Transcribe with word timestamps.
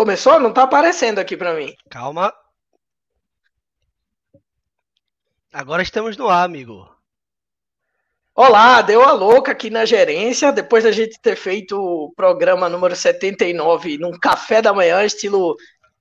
Começou? 0.00 0.40
Não 0.40 0.50
tá 0.50 0.62
aparecendo 0.62 1.18
aqui 1.18 1.36
para 1.36 1.52
mim. 1.52 1.74
Calma. 1.90 2.32
Agora 5.52 5.82
estamos 5.82 6.16
no 6.16 6.26
ar, 6.26 6.42
amigo. 6.42 6.88
Olá, 8.34 8.80
deu 8.80 9.02
a 9.02 9.12
louca 9.12 9.52
aqui 9.52 9.68
na 9.68 9.84
gerência, 9.84 10.52
depois 10.52 10.84
da 10.84 10.90
gente 10.90 11.20
ter 11.20 11.36
feito 11.36 11.78
o 11.78 12.10
programa 12.16 12.66
número 12.66 12.96
79 12.96 13.98
num 13.98 14.18
café 14.18 14.62
da 14.62 14.72
manhã, 14.72 15.04
estilo 15.04 15.54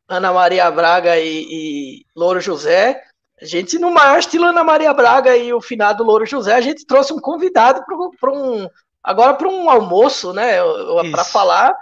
Ana 0.07 0.31
Maria 0.31 0.71
Braga 0.71 1.19
e, 1.19 1.45
e 1.51 2.05
Louro 2.15 2.39
José. 2.39 3.03
A 3.41 3.43
gente, 3.43 3.77
no 3.77 3.91
maior 3.91 4.19
estilo 4.19 4.45
Ana 4.45 4.63
Maria 4.63 4.93
Braga 4.93 5.35
e 5.35 5.51
o 5.51 5.59
finado 5.59 6.05
Louro 6.05 6.25
José, 6.25 6.53
a 6.53 6.61
gente 6.61 6.85
trouxe 6.85 7.11
um 7.11 7.19
convidado 7.19 7.83
para 8.17 8.31
um. 8.31 8.65
Agora 9.03 9.33
para 9.33 9.49
um 9.49 9.69
almoço, 9.69 10.31
né? 10.31 10.53
Para 11.11 11.25
falar 11.25 11.75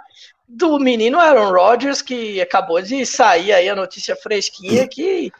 do 0.48 0.78
menino 0.78 1.18
Aaron 1.18 1.52
Rodgers, 1.52 2.00
que 2.00 2.40
acabou 2.40 2.80
de 2.80 3.04
sair 3.04 3.52
aí 3.52 3.68
a 3.68 3.76
notícia 3.76 4.16
fresquinha 4.16 4.88
que 4.88 5.30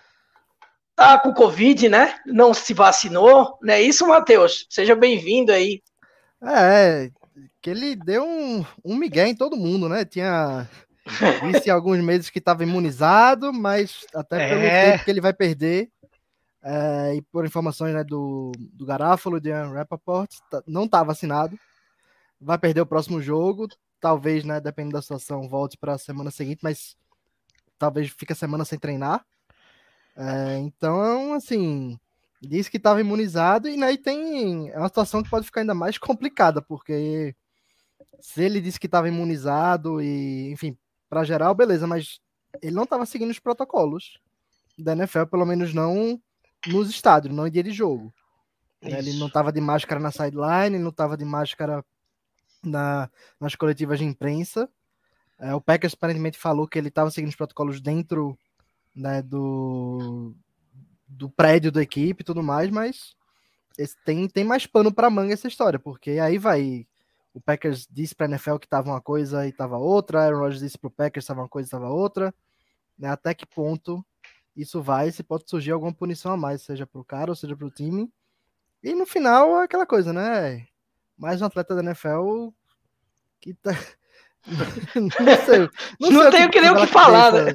tá 0.95 1.19
com 1.19 1.33
Covid, 1.33 1.89
né? 1.89 2.19
Não 2.27 2.53
se 2.53 2.75
vacinou, 2.75 3.59
não 3.63 3.73
é 3.73 3.81
isso, 3.81 4.07
Matheus? 4.07 4.67
Seja 4.69 4.95
bem-vindo 4.95 5.51
aí. 5.51 5.83
É, 6.43 7.11
que 7.63 7.71
ele 7.71 7.97
deu 7.97 8.25
um, 8.25 8.65
um 8.85 8.97
migué 8.97 9.27
em 9.27 9.35
todo 9.35 9.57
mundo, 9.57 9.89
né? 9.89 10.05
Tinha 10.05 10.69
disse 11.53 11.71
alguns 11.71 11.99
meses 12.01 12.29
que 12.29 12.39
estava 12.39 12.63
imunizado, 12.63 13.53
mas 13.53 14.07
até 14.15 14.49
pelo 14.49 14.61
é. 14.61 14.93
tempo 14.93 15.05
que 15.05 15.11
ele 15.11 15.21
vai 15.21 15.33
perder, 15.33 15.89
é, 16.63 17.15
e 17.17 17.23
por 17.23 17.47
informações 17.47 17.95
né, 17.95 18.05
do, 18.05 18.53
do 18.59 18.85
Garáfalo, 18.85 19.41
de 19.41 19.51
Rappaport, 19.51 20.29
tá, 20.51 20.63
não 20.67 20.85
está 20.85 21.03
vacinado, 21.03 21.59
vai 22.41 22.59
perder 22.59 22.83
o 22.83 22.87
próximo 22.87 23.23
jogo, 23.23 23.69
talvez, 24.01 24.45
né, 24.45 24.61
dependendo 24.61 24.95
da 24.95 25.03
situação, 25.03 25.49
volte 25.49 25.77
para 25.77 25.95
a 25.95 25.99
semana 25.99 26.31
seguinte, 26.31 26.61
mas 26.63 26.97
talvez 27.79 28.11
fique 28.11 28.33
a 28.33 28.37
semana 28.37 28.65
sem 28.65 28.79
treinar. 28.79 29.25
É, 30.17 30.59
então, 30.59 31.33
assim, 31.35 31.99
disse 32.41 32.71
que 32.71 32.77
estava 32.77 33.01
imunizado 33.01 33.69
e 33.69 33.73
aí 33.73 33.79
né, 33.79 33.97
tem 33.97 34.69
é 34.71 34.79
uma 34.79 34.89
situação 34.89 35.23
que 35.23 35.31
pode 35.31 35.47
ficar 35.47 35.61
ainda 35.61 35.75
mais 35.75 35.99
complicada, 35.99 36.61
porque 36.61 37.35
se 38.21 38.43
ele 38.43 38.61
disse 38.61 38.81
que 38.81 38.87
estava 38.87 39.09
imunizado 39.09 40.01
e, 40.01 40.51
enfim, 40.51 40.77
para 41.09 41.25
geral, 41.25 41.55
beleza, 41.55 41.87
mas 41.87 42.21
ele 42.63 42.75
não 42.75 42.85
estava 42.85 43.07
seguindo 43.07 43.31
os 43.31 43.39
protocolos 43.39 44.19
da 44.77 44.93
NFL, 44.93 45.27
pelo 45.27 45.47
menos 45.47 45.73
não 45.75 46.21
nos 46.67 46.91
estádios, 46.91 47.35
não 47.35 47.47
em 47.47 47.51
dia 47.51 47.63
de 47.63 47.73
jogo. 47.73 48.13
Né, 48.83 48.99
ele 48.99 49.15
não 49.15 49.27
estava 49.27 49.53
de 49.53 49.61
máscara 49.61 50.01
na 50.01 50.11
sideline, 50.11 50.79
não 50.79 50.91
estava 50.91 51.17
de 51.17 51.25
máscara 51.25 51.85
na, 52.63 53.11
nas 53.41 53.55
coletivas 53.55 53.99
de 53.99 54.05
imprensa. 54.05 54.69
É, 55.39 55.55
o 55.55 55.61
Packers 55.61 55.95
aparentemente 55.95 56.39
falou 56.39 56.67
que 56.67 56.79
ele 56.79 56.89
estava 56.89 57.11
seguindo 57.11 57.31
os 57.31 57.37
protocolos 57.37 57.81
dentro 57.81 58.37
né, 58.95 59.23
do, 59.23 60.35
do 61.07 61.31
prédio 61.31 61.71
da 61.71 61.83
equipe 61.83 62.23
e 62.23 62.25
tudo 62.25 62.43
mais, 62.43 62.71
mas 62.71 63.17
tem, 64.05 64.29
tem 64.29 64.45
mais 64.45 64.67
pano 64.67 64.93
para 64.93 65.11
manga 65.11 65.33
essa 65.33 65.47
história, 65.47 65.79
porque 65.79 66.13
aí 66.13 66.39
vai. 66.39 66.87
O 67.33 67.41
Packers 67.41 67.87
disse 67.89 68.15
para 68.15 68.27
a 68.27 68.31
NFL 68.31 68.57
que 68.57 68.67
estava 68.67 68.91
uma 68.91 69.01
coisa 69.01 69.47
e 69.47 69.51
estava 69.51 69.79
outra, 69.79 70.25
Aaron 70.25 70.39
Rodgers 70.39 70.61
disse 70.61 70.79
para 70.79 70.89
o 70.89 70.91
Packers 70.91 71.25
estava 71.25 71.43
uma 71.43 71.49
coisa 71.49 71.67
e 71.67 71.69
estava 71.69 71.89
outra. 71.89 72.35
Né, 72.99 73.09
até 73.09 73.33
que 73.33 73.47
ponto 73.47 74.05
isso 74.57 74.83
vai, 74.83 75.13
se 75.13 75.23
pode 75.23 75.49
surgir 75.49 75.71
alguma 75.71 75.95
punição 75.95 76.33
a 76.33 76.37
mais, 76.37 76.63
seja 76.63 76.85
para 76.85 77.01
o 77.01 77.05
cara 77.05 77.31
ou 77.31 77.37
seja 77.37 77.57
para 77.57 77.67
o 77.67 77.71
time. 77.71 78.11
E 78.83 78.93
no 78.95 79.07
final 79.07 79.61
é 79.61 79.65
aquela 79.65 79.87
coisa, 79.87 80.13
né? 80.13 80.67
Mais 81.19 81.43
um 81.43 81.47
atleta 81.47 81.75
da 81.75 81.83
NFL 81.83 82.51
que 83.41 83.53
tá. 83.55 83.73
não 84.95 85.11
sei. 85.45 85.59
Não, 86.01 86.11
não 86.11 86.23
sei 86.23 86.31
tenho 86.31 86.51
que 86.51 86.61
nem 86.61 86.71
o 86.71 86.77
que 86.77 86.87
falar, 86.87 87.33
né? 87.33 87.53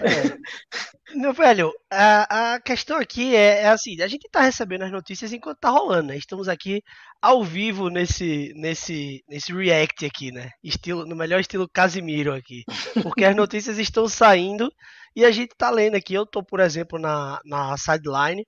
É. 0.00 1.14
Meu 1.14 1.32
velho, 1.32 1.70
a, 1.90 2.54
a 2.54 2.60
questão 2.60 2.98
aqui 2.98 3.36
é, 3.36 3.62
é 3.62 3.68
assim: 3.68 4.00
a 4.00 4.08
gente 4.08 4.28
tá 4.30 4.40
recebendo 4.40 4.82
as 4.82 4.90
notícias 4.90 5.32
enquanto 5.32 5.58
tá 5.58 5.68
rolando, 5.68 6.08
né? 6.08 6.16
Estamos 6.16 6.48
aqui 6.48 6.82
ao 7.22 7.44
vivo 7.44 7.88
nesse, 7.88 8.52
nesse, 8.56 9.22
nesse 9.28 9.52
react 9.52 10.04
aqui, 10.04 10.32
né? 10.32 10.50
Estilo, 10.62 11.06
no 11.06 11.14
melhor 11.14 11.40
estilo 11.40 11.68
Casimiro 11.68 12.34
aqui. 12.34 12.64
Porque 13.02 13.24
as 13.24 13.36
notícias 13.36 13.78
estão 13.78 14.08
saindo 14.08 14.72
e 15.14 15.24
a 15.24 15.30
gente 15.30 15.54
tá 15.56 15.70
lendo 15.70 15.94
aqui. 15.94 16.14
Eu 16.14 16.26
tô, 16.26 16.42
por 16.42 16.58
exemplo, 16.58 16.98
na, 16.98 17.38
na 17.44 17.76
sideline. 17.76 18.44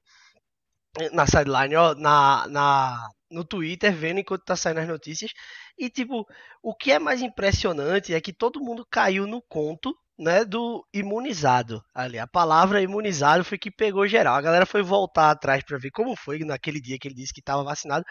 Na 1.12 1.26
sideline, 1.26 1.76
ó, 1.76 1.94
na, 1.94 2.46
na, 2.48 3.06
no 3.36 3.44
Twitter 3.44 3.92
vendo 3.94 4.20
enquanto 4.20 4.44
tá 4.44 4.56
saindo 4.56 4.80
as 4.80 4.88
notícias. 4.88 5.32
E, 5.78 5.90
tipo, 5.90 6.26
o 6.62 6.74
que 6.74 6.90
é 6.90 6.98
mais 6.98 7.20
impressionante 7.20 8.14
é 8.14 8.20
que 8.20 8.32
todo 8.32 8.62
mundo 8.62 8.86
caiu 8.90 9.26
no 9.26 9.42
conto, 9.42 9.94
né, 10.18 10.46
do 10.46 10.82
imunizado. 10.94 11.82
Ali, 11.94 12.18
a 12.18 12.26
palavra 12.26 12.80
imunizado 12.80 13.44
foi 13.44 13.58
que 13.58 13.70
pegou 13.70 14.06
geral. 14.06 14.34
A 14.34 14.40
galera 14.40 14.64
foi 14.64 14.82
voltar 14.82 15.30
atrás 15.30 15.62
para 15.62 15.76
ver 15.76 15.90
como 15.90 16.16
foi 16.16 16.38
naquele 16.38 16.80
dia 16.80 16.98
que 16.98 17.06
ele 17.06 17.14
disse 17.14 17.34
que 17.34 17.40
estava 17.40 17.62
vacinado. 17.62 18.02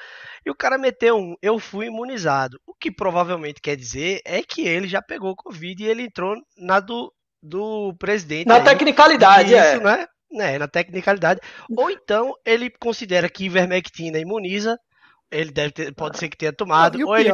E 0.45 0.51
o 0.51 0.55
cara 0.55 0.77
meteu 0.77 1.17
um, 1.17 1.35
eu 1.41 1.57
fui 1.57 1.87
imunizado. 1.87 2.59
O 2.67 2.75
que 2.75 2.91
provavelmente 2.91 3.59
quer 3.59 3.75
dizer 3.75 4.21
é 4.23 4.43
que 4.43 4.61
ele 4.61 4.87
já 4.87 5.01
pegou 5.01 5.35
Covid 5.35 5.83
e 5.83 5.87
ele 5.87 6.03
entrou 6.03 6.35
na 6.55 6.79
do, 6.79 7.11
do 7.41 7.95
presidente. 7.97 8.45
Na 8.45 8.57
aí, 8.57 8.63
tecnicalidade, 8.63 9.49
isso, 9.49 9.57
é. 9.57 9.79
né? 9.79 10.05
né, 10.31 10.57
na 10.59 10.67
tecnicalidade. 10.67 11.39
Ou 11.75 11.89
então 11.89 12.33
ele 12.45 12.69
considera 12.69 13.29
que 13.29 13.45
ivermectina 13.45 14.19
imuniza 14.19 14.77
ele 15.31 15.51
deve 15.51 15.71
ter, 15.71 15.93
pode 15.93 16.17
ser 16.17 16.29
que 16.29 16.37
tenha 16.37 16.53
tomado. 16.53 16.95
ou 16.99 17.15
pior, 17.15 17.19
ele 17.19 17.31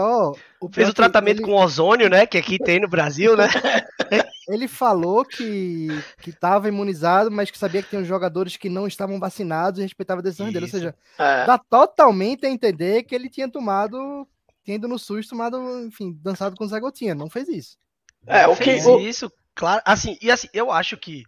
o 0.59 0.69
fez 0.71 0.89
o 0.89 0.93
tratamento 0.93 1.39
ele... 1.39 1.45
com 1.45 1.53
ozônio, 1.53 2.09
né? 2.09 2.25
Que 2.25 2.37
aqui 2.37 2.57
tem 2.57 2.79
no 2.79 2.87
Brasil, 2.87 3.35
né? 3.35 3.47
ele 4.47 4.67
falou 4.67 5.23
que 5.23 5.87
que 6.21 6.29
estava 6.29 6.67
imunizado, 6.67 7.29
mas 7.29 7.51
que 7.51 7.57
sabia 7.57 7.81
que 7.81 7.89
tinha 7.89 8.03
jogadores 8.03 8.57
que 8.57 8.69
não 8.69 8.87
estavam 8.87 9.19
vacinados 9.19 9.79
e 9.79 9.83
respeitava 9.83 10.21
a 10.21 10.23
decisão 10.23 10.51
dele. 10.51 10.65
Ou 10.65 10.71
seja, 10.71 10.95
é. 11.17 11.45
dá 11.45 11.57
totalmente 11.57 12.45
a 12.45 12.49
entender 12.49 13.03
que 13.03 13.13
ele 13.13 13.29
tinha 13.29 13.49
tomado, 13.49 14.27
tendo 14.63 14.87
no 14.87 14.97
SUS 14.97 15.27
tomado, 15.27 15.57
enfim, 15.85 16.17
dançado 16.21 16.55
com 16.55 16.67
Zé 16.67 16.79
Gotinha. 16.79 17.15
Não 17.15 17.29
fez 17.29 17.47
isso. 17.47 17.77
É, 18.25 18.47
o 18.47 18.55
que 18.55 18.63
fez 18.63 18.85
isso, 18.85 19.31
claro. 19.61 19.81
Assim, 19.85 20.17
e 20.19 20.31
assim, 20.31 20.47
eu 20.53 20.71
acho 20.71 20.97
que 20.97 21.23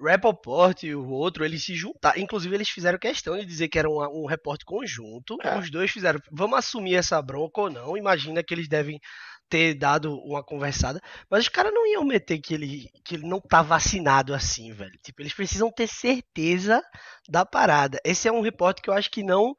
Rappaport 0.00 0.82
e 0.84 0.94
o 0.94 1.08
outro, 1.08 1.44
eles 1.44 1.64
se 1.64 1.74
juntaram. 1.74 2.20
Inclusive, 2.20 2.54
eles 2.54 2.68
fizeram 2.68 2.98
questão 2.98 3.36
de 3.36 3.44
dizer 3.44 3.68
que 3.68 3.78
era 3.78 3.90
um, 3.90 4.22
um 4.22 4.26
repórter 4.26 4.64
conjunto. 4.64 5.36
É. 5.42 5.58
Os 5.58 5.70
dois 5.70 5.90
fizeram, 5.90 6.20
vamos 6.30 6.58
assumir 6.58 6.94
essa 6.94 7.20
bronca 7.20 7.60
ou 7.60 7.70
não. 7.70 7.96
Imagina 7.96 8.42
que 8.42 8.54
eles 8.54 8.68
devem 8.68 9.00
ter 9.48 9.74
dado 9.74 10.16
uma 10.20 10.42
conversada. 10.42 11.00
Mas 11.28 11.42
os 11.42 11.48
caras 11.48 11.74
não 11.74 11.86
iam 11.86 12.04
meter 12.04 12.38
que 12.38 12.54
ele, 12.54 12.88
que 13.04 13.16
ele 13.16 13.26
não 13.26 13.40
tá 13.40 13.62
vacinado 13.62 14.32
assim, 14.32 14.72
velho. 14.72 14.98
Tipo, 15.02 15.20
eles 15.20 15.34
precisam 15.34 15.70
ter 15.70 15.88
certeza 15.88 16.80
da 17.28 17.44
parada. 17.44 18.00
Esse 18.04 18.28
é 18.28 18.32
um 18.32 18.40
repórter 18.40 18.82
que 18.82 18.90
eu 18.90 18.94
acho 18.94 19.10
que 19.10 19.22
não. 19.22 19.54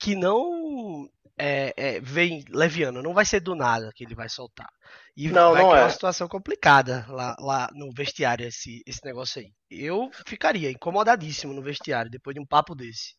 Que 0.00 0.14
não 0.14 1.08
é, 1.40 1.72
é, 1.74 2.00
vem 2.00 2.44
leviano, 2.50 3.02
não 3.02 3.14
vai 3.14 3.24
ser 3.24 3.40
do 3.40 3.54
nada 3.54 3.90
que 3.94 4.04
ele 4.04 4.14
vai 4.14 4.28
soltar. 4.28 4.68
E 5.16 5.28
não, 5.28 5.52
vai 5.52 5.62
não 5.62 5.74
é 5.74 5.80
uma 5.80 5.90
situação 5.90 6.28
complicada 6.28 7.06
lá, 7.08 7.34
lá 7.40 7.70
no 7.72 7.90
vestiário, 7.92 8.46
esse, 8.46 8.82
esse 8.86 9.00
negócio 9.04 9.40
aí. 9.40 9.50
Eu 9.70 10.10
ficaria 10.26 10.70
incomodadíssimo 10.70 11.54
no 11.54 11.62
vestiário 11.62 12.10
depois 12.10 12.34
de 12.34 12.40
um 12.40 12.46
papo 12.46 12.74
desse. 12.74 13.14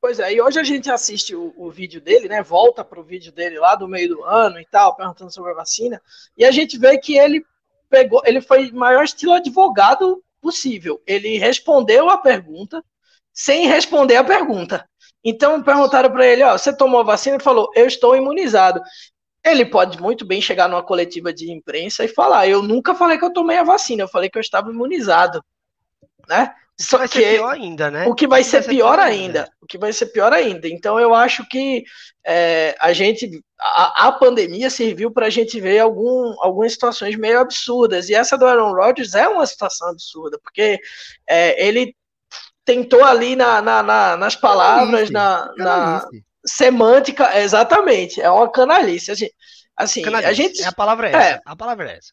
Pois 0.00 0.18
é, 0.18 0.32
e 0.32 0.40
hoje 0.40 0.58
a 0.58 0.64
gente 0.64 0.90
assiste 0.90 1.36
o, 1.36 1.52
o 1.54 1.70
vídeo 1.70 2.00
dele, 2.00 2.26
né? 2.26 2.42
Volta 2.42 2.82
pro 2.82 3.04
vídeo 3.04 3.30
dele 3.30 3.58
lá 3.58 3.74
do 3.74 3.86
meio 3.86 4.08
do 4.08 4.24
ano 4.24 4.58
e 4.58 4.64
tal, 4.64 4.96
perguntando 4.96 5.30
sobre 5.30 5.52
a 5.52 5.56
vacina. 5.56 6.00
E 6.34 6.46
a 6.46 6.50
gente 6.50 6.78
vê 6.78 6.96
que 6.96 7.18
ele 7.18 7.44
pegou, 7.90 8.22
ele 8.24 8.40
foi 8.40 8.72
maior 8.72 9.04
estilo 9.04 9.34
advogado 9.34 10.24
possível. 10.40 11.02
Ele 11.06 11.36
respondeu 11.36 12.08
a 12.08 12.16
pergunta 12.16 12.82
sem 13.30 13.66
responder 13.66 14.16
a 14.16 14.24
pergunta. 14.24 14.88
Então 15.24 15.62
perguntaram 15.62 16.10
para 16.10 16.26
ele: 16.26 16.42
ó, 16.42 16.56
você 16.56 16.74
tomou 16.74 17.00
a 17.00 17.04
vacina? 17.04 17.36
Ele 17.36 17.44
falou: 17.44 17.70
eu 17.74 17.86
estou 17.86 18.16
imunizado. 18.16 18.80
Ele 19.44 19.64
pode 19.64 20.00
muito 20.00 20.26
bem 20.26 20.40
chegar 20.40 20.68
numa 20.68 20.82
coletiva 20.82 21.32
de 21.32 21.50
imprensa 21.50 22.04
e 22.04 22.08
falar: 22.08 22.48
eu 22.48 22.62
nunca 22.62 22.94
falei 22.94 23.18
que 23.18 23.24
eu 23.24 23.32
tomei 23.32 23.58
a 23.58 23.64
vacina, 23.64 24.02
eu 24.02 24.08
falei 24.08 24.28
que 24.28 24.38
eu 24.38 24.42
estava 24.42 24.70
imunizado, 24.70 25.42
né? 26.28 26.54
Só 26.80 26.96
vai 26.96 27.08
que 27.08 27.18
ser 27.18 27.36
pior 27.36 27.52
ainda, 27.52 27.90
né? 27.90 28.06
O 28.06 28.14
que 28.14 28.26
vai, 28.26 28.42
ser, 28.42 28.62
ser, 28.62 28.70
pior, 28.70 28.94
pior 28.94 28.98
ainda. 28.98 29.40
ainda. 29.40 29.52
O 29.60 29.66
que 29.66 29.76
vai 29.76 29.92
ser 29.92 30.06
pior 30.06 30.32
ainda. 30.32 30.66
Então 30.66 30.98
eu 30.98 31.14
acho 31.14 31.46
que 31.46 31.84
é, 32.24 32.74
a 32.80 32.94
gente, 32.94 33.42
a, 33.60 34.06
a 34.08 34.12
pandemia 34.12 34.70
serviu 34.70 35.10
para 35.10 35.26
a 35.26 35.30
gente 35.30 35.60
ver 35.60 35.78
algum, 35.78 36.34
algumas 36.40 36.72
situações 36.72 37.16
meio 37.16 37.38
absurdas. 37.38 38.08
E 38.08 38.14
essa 38.14 38.38
do 38.38 38.46
Aaron 38.46 38.72
Rodgers 38.72 39.14
é 39.14 39.28
uma 39.28 39.46
situação 39.46 39.88
absurda, 39.90 40.38
porque 40.42 40.80
é, 41.28 41.66
ele 41.66 41.94
tentou 42.64 43.04
ali 43.04 43.36
na, 43.36 43.60
na, 43.60 43.82
na 43.82 44.16
nas 44.16 44.36
palavras, 44.36 45.10
na, 45.10 45.50
na 45.56 46.06
semântica, 46.44 47.38
exatamente, 47.38 48.20
é 48.20 48.30
uma 48.30 48.50
canalice. 48.50 49.10
Assim, 49.10 49.28
assim 49.76 50.02
canalice. 50.02 50.30
a 50.30 50.32
gente. 50.32 50.62
É 50.62 50.66
a 50.66 50.72
palavra 50.72 51.08
é 51.08 51.10
essa. 51.10 51.22
É, 51.22 51.40
a 51.44 51.56
palavra 51.56 51.90
é 51.90 51.96
essa. 51.96 52.12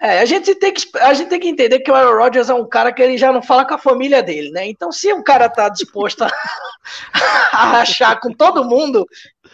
É, 0.00 0.20
a 0.20 0.24
gente, 0.24 0.54
tem 0.56 0.72
que, 0.72 0.82
a 0.98 1.14
gente 1.14 1.28
tem 1.28 1.38
que 1.38 1.48
entender 1.48 1.78
que 1.80 1.90
o 1.90 1.94
Aaron 1.94 2.18
Rodgers 2.18 2.50
é 2.50 2.54
um 2.54 2.68
cara 2.68 2.92
que 2.92 3.00
ele 3.00 3.16
já 3.16 3.30
não 3.30 3.40
fala 3.42 3.64
com 3.64 3.74
a 3.74 3.78
família 3.78 4.22
dele, 4.22 4.50
né? 4.50 4.66
Então, 4.66 4.90
se 4.90 5.12
um 5.12 5.22
cara 5.22 5.48
tá 5.48 5.68
disposto 5.68 6.22
a, 6.24 6.30
a 7.52 7.64
rachar 7.66 8.18
com 8.20 8.32
todo 8.32 8.64
mundo, 8.64 9.06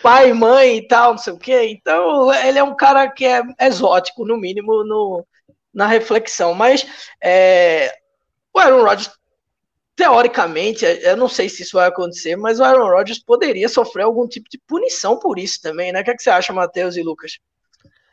pai, 0.03 0.33
mãe 0.33 0.79
e 0.79 0.89
tal, 0.89 1.13
não 1.13 1.19
sei 1.19 1.33
o 1.33 1.39
quê, 1.39 1.67
então 1.69 2.33
ele 2.33 2.59
é 2.59 2.65
um 2.65 2.75
cara 2.75 3.09
que 3.11 3.27
é 3.27 3.43
exótico, 3.61 4.25
no 4.25 4.39
mínimo, 4.39 4.85
no, 4.85 5.27
na 5.75 5.87
reflexão. 5.87 6.55
Mas 6.55 6.87
é, 7.23 7.95
o 8.55 8.59
Aaron 8.59 8.85
Rodgers, 8.85 9.11
teoricamente, 9.97 10.85
é, 10.85 11.11
eu 11.11 11.17
não 11.17 11.29
sei 11.29 11.49
se 11.49 11.63
isso 11.63 11.77
vai 11.77 11.89
acontecer, 11.89 12.37
mas 12.37 12.61
o 12.61 12.65
Aaron 12.65 12.91
Rodgers 12.91 13.19
poderia 13.19 13.69
sofrer 13.69 14.03
algum 14.05 14.29
tipo 14.29 14.49
de 14.51 14.59
punição 14.59 15.19
por 15.19 15.39
isso 15.39 15.61
também, 15.63 15.91
né? 15.91 16.03
O 16.03 16.05
que, 16.05 16.11
é 16.11 16.15
que 16.15 16.23
você 16.23 16.31
acha, 16.31 16.53
Matheus 16.53 16.97
e 16.97 17.03
Lucas? 17.03 17.39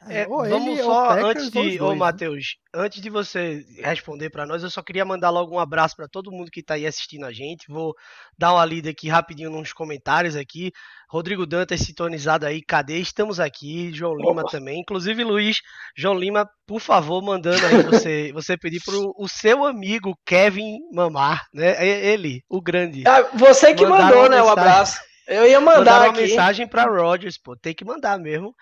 É, 0.07 0.25
vamos 0.25 0.79
só, 0.79 1.11
antes 1.11 1.49
de, 1.49 1.81
ô 1.81 1.91
né? 1.91 1.95
Matheus, 1.95 2.57
antes 2.73 3.01
de 3.01 3.09
você 3.09 3.65
responder 3.79 4.29
para 4.29 4.45
nós, 4.45 4.63
eu 4.63 4.69
só 4.69 4.81
queria 4.81 5.05
mandar 5.05 5.29
logo 5.29 5.55
um 5.55 5.59
abraço 5.59 5.95
para 5.95 6.07
todo 6.07 6.31
mundo 6.31 6.51
que 6.51 6.59
está 6.59 6.73
aí 6.73 6.85
assistindo 6.85 7.25
a 7.25 7.31
gente. 7.31 7.71
Vou 7.71 7.95
dar 8.37 8.53
uma 8.53 8.65
lida 8.65 8.89
aqui 8.89 9.07
rapidinho 9.07 9.49
nos 9.49 9.71
comentários 9.73 10.35
aqui. 10.35 10.71
Rodrigo 11.09 11.45
Dantas 11.45 11.81
sintonizado 11.81 12.45
aí, 12.45 12.61
cadê? 12.61 12.97
Estamos 12.97 13.39
aqui, 13.39 13.93
João 13.93 14.15
Lima 14.15 14.41
Opa. 14.41 14.51
também. 14.51 14.79
Inclusive, 14.79 15.23
Luiz, 15.23 15.57
João 15.95 16.15
Lima, 16.15 16.49
por 16.65 16.79
favor, 16.79 17.21
mandando 17.21 17.65
aí 17.65 17.83
você, 17.83 18.31
você 18.33 18.57
pedir 18.57 18.81
pro 18.83 19.13
o 19.17 19.27
seu 19.27 19.65
amigo 19.65 20.17
Kevin 20.25 20.79
Mamar, 20.91 21.45
né? 21.53 21.85
Ele, 21.85 22.43
o 22.49 22.61
grande. 22.61 23.03
Ah, 23.07 23.29
você 23.33 23.73
que 23.73 23.85
mandou, 23.85 24.29
né? 24.29 24.41
O 24.41 24.45
um 24.45 24.49
abraço. 24.49 24.99
Eu 25.27 25.47
ia 25.47 25.61
mandar 25.61 26.01
uma 26.01 26.09
aqui. 26.11 26.21
mensagem 26.21 26.67
para 26.67 26.83
Rogers, 26.83 27.37
pô, 27.37 27.55
tem 27.55 27.73
que 27.73 27.85
mandar 27.85 28.19
mesmo. 28.19 28.53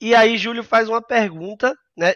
E 0.00 0.14
aí 0.14 0.36
Júlio 0.36 0.64
faz 0.64 0.88
uma 0.88 1.00
pergunta, 1.00 1.74
né? 1.96 2.14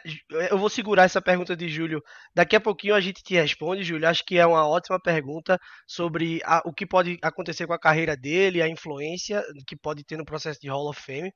Eu 0.50 0.58
vou 0.58 0.68
segurar 0.68 1.04
essa 1.04 1.20
pergunta 1.22 1.54
de 1.54 1.68
Júlio. 1.68 2.02
Daqui 2.34 2.56
a 2.56 2.60
pouquinho 2.60 2.94
a 2.94 3.00
gente 3.00 3.22
te 3.22 3.34
responde, 3.34 3.84
Júlio. 3.84 4.08
Acho 4.08 4.24
que 4.24 4.38
é 4.38 4.46
uma 4.46 4.66
ótima 4.66 4.98
pergunta 5.00 5.58
sobre 5.86 6.40
a, 6.44 6.62
o 6.64 6.72
que 6.72 6.86
pode 6.86 7.18
acontecer 7.22 7.66
com 7.66 7.72
a 7.74 7.78
carreira 7.78 8.16
dele, 8.16 8.62
a 8.62 8.68
influência 8.68 9.44
que 9.66 9.76
pode 9.76 10.02
ter 10.04 10.16
no 10.16 10.24
processo 10.24 10.58
de 10.60 10.68
Hall 10.68 10.88
of 10.88 11.00
Fame. 11.00 11.30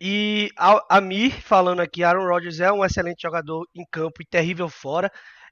E 0.00 0.48
a, 0.56 0.96
a 0.96 1.00
Mir 1.00 1.32
falando 1.42 1.80
aqui, 1.80 2.02
Aaron 2.02 2.26
Rodgers 2.26 2.60
é 2.60 2.72
um 2.72 2.84
excelente 2.84 3.22
jogador 3.22 3.66
em 3.74 3.84
campo 3.90 4.22
e 4.22 4.26
terrível 4.26 4.68
fora. 4.68 5.10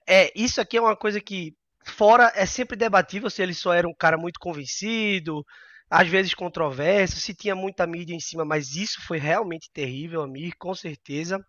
É, 0.09 0.33
isso 0.37 0.61
aqui 0.61 0.77
é 0.77 0.81
uma 0.81 0.97
coisa 0.97 1.21
que 1.21 1.53
fora 1.85 2.33
é 2.35 2.47
sempre 2.47 2.77
debatível 2.77 3.29
se 3.31 3.43
ele 3.43 3.55
só 3.55 3.73
era 3.73 3.89
um 3.89 3.95
cara 3.95 4.17
muito 4.17 4.39
convencido, 4.41 5.45
às 5.91 6.09
vezes 6.09 6.35
controverso, 6.35 7.17
se 7.17 7.35
tinha 7.35 7.55
muita 7.55 7.87
mídia 7.87 8.15
em 8.15 8.21
cima, 8.21 8.45
mas 8.45 8.75
isso 8.75 9.01
foi 9.07 9.19
realmente 9.19 9.71
terrível, 9.73 10.23
Amir, 10.23 10.55
com 10.59 10.75
certeza. 10.75 11.45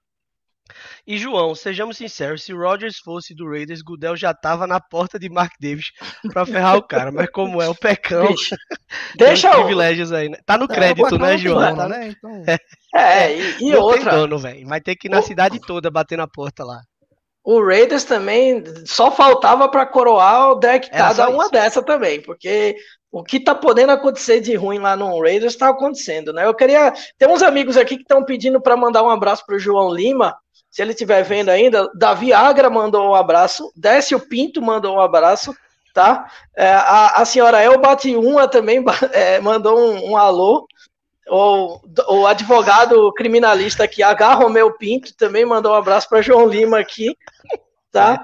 E 1.05 1.17
João, 1.17 1.55
sejamos 1.55 1.97
sinceros, 1.97 2.43
se 2.43 2.53
o 2.53 2.57
Rodgers 2.57 2.97
fosse 2.97 3.33
do 3.33 3.49
Raiders, 3.49 3.81
Gudel 3.81 4.17
já 4.17 4.33
tava 4.33 4.67
na 4.67 4.79
porta 4.79 5.17
de 5.17 5.29
Mark 5.29 5.53
Davis 5.61 5.91
para 6.31 6.45
ferrar 6.45 6.75
o 6.75 6.83
cara, 6.83 7.11
mas 7.11 7.29
como 7.31 7.61
é 7.61 7.69
o 7.69 7.75
pecão, 7.75 8.27
deixa 9.15 9.49
os 9.49 9.55
privilégios 9.55 10.11
aí, 10.11 10.29
né? 10.29 10.37
Tá 10.45 10.57
no 10.57 10.67
crédito, 10.67 11.15
é, 11.15 11.17
né, 11.17 11.37
João? 11.37 11.87
Né? 11.87 12.09
Então... 12.09 12.43
É, 12.93 13.33
e, 13.33 13.69
e 13.69 13.75
outra. 13.75 14.11
Dono, 14.11 14.39
Vai 14.39 14.81
ter 14.81 14.95
que 14.95 15.07
ir 15.07 15.11
na 15.11 15.19
o... 15.19 15.23
cidade 15.23 15.59
toda 15.61 15.89
bater 15.89 16.17
na 16.17 16.27
porta 16.27 16.63
lá. 16.63 16.81
O 17.43 17.65
Raiders 17.65 18.03
também 18.03 18.61
só 18.85 19.09
faltava 19.09 19.69
para 19.69 19.85
coroar 19.85 20.51
o 20.51 20.55
deck 20.55 20.89
cada 20.91 21.29
uma 21.29 21.49
dessa 21.49 21.81
também, 21.81 22.21
porque 22.21 22.75
o 23.11 23.23
que 23.23 23.39
tá 23.39 23.55
podendo 23.55 23.91
acontecer 23.91 24.41
de 24.41 24.55
ruim 24.55 24.79
lá 24.79 24.95
no 24.95 25.21
Raiders 25.21 25.53
está 25.53 25.69
acontecendo, 25.69 26.33
né? 26.33 26.45
Eu 26.45 26.53
queria. 26.53 26.93
Tem 27.17 27.27
uns 27.27 27.41
amigos 27.41 27.77
aqui 27.77 27.95
que 27.95 28.01
estão 28.03 28.23
pedindo 28.23 28.61
para 28.61 28.75
mandar 28.75 29.03
um 29.03 29.09
abraço 29.09 29.45
para 29.45 29.55
o 29.55 29.59
João 29.59 29.93
Lima, 29.93 30.37
se 30.69 30.81
ele 30.81 30.91
estiver 30.91 31.23
vendo 31.23 31.49
ainda. 31.49 31.89
Davi 31.95 32.33
Agra 32.33 32.69
mandou 32.69 33.09
um 33.09 33.15
abraço, 33.15 33.71
Décio 33.75 34.19
Pinto 34.19 34.61
mandou 34.61 34.95
um 34.95 35.01
abraço, 35.01 35.55
tá? 35.93 36.29
É, 36.55 36.69
a, 36.69 37.21
a 37.21 37.25
senhora 37.25 37.63
El 37.63 37.79
Batiunha 37.79 38.47
também 38.47 38.83
é, 39.13 39.39
mandou 39.39 39.79
um, 39.79 40.11
um 40.11 40.17
alô. 40.17 40.67
O, 41.29 41.81
o, 42.07 42.25
advogado 42.25 43.11
criminalista 43.11 43.83
aqui, 43.83 44.01
H. 44.01 44.35
Romeu 44.35 44.77
Pinto, 44.77 45.13
também 45.13 45.43
mandou 45.43 45.73
um 45.73 45.75
abraço 45.75 46.07
para 46.07 46.21
João 46.21 46.47
Lima 46.47 46.79
aqui, 46.79 47.17
tá? 47.91 48.23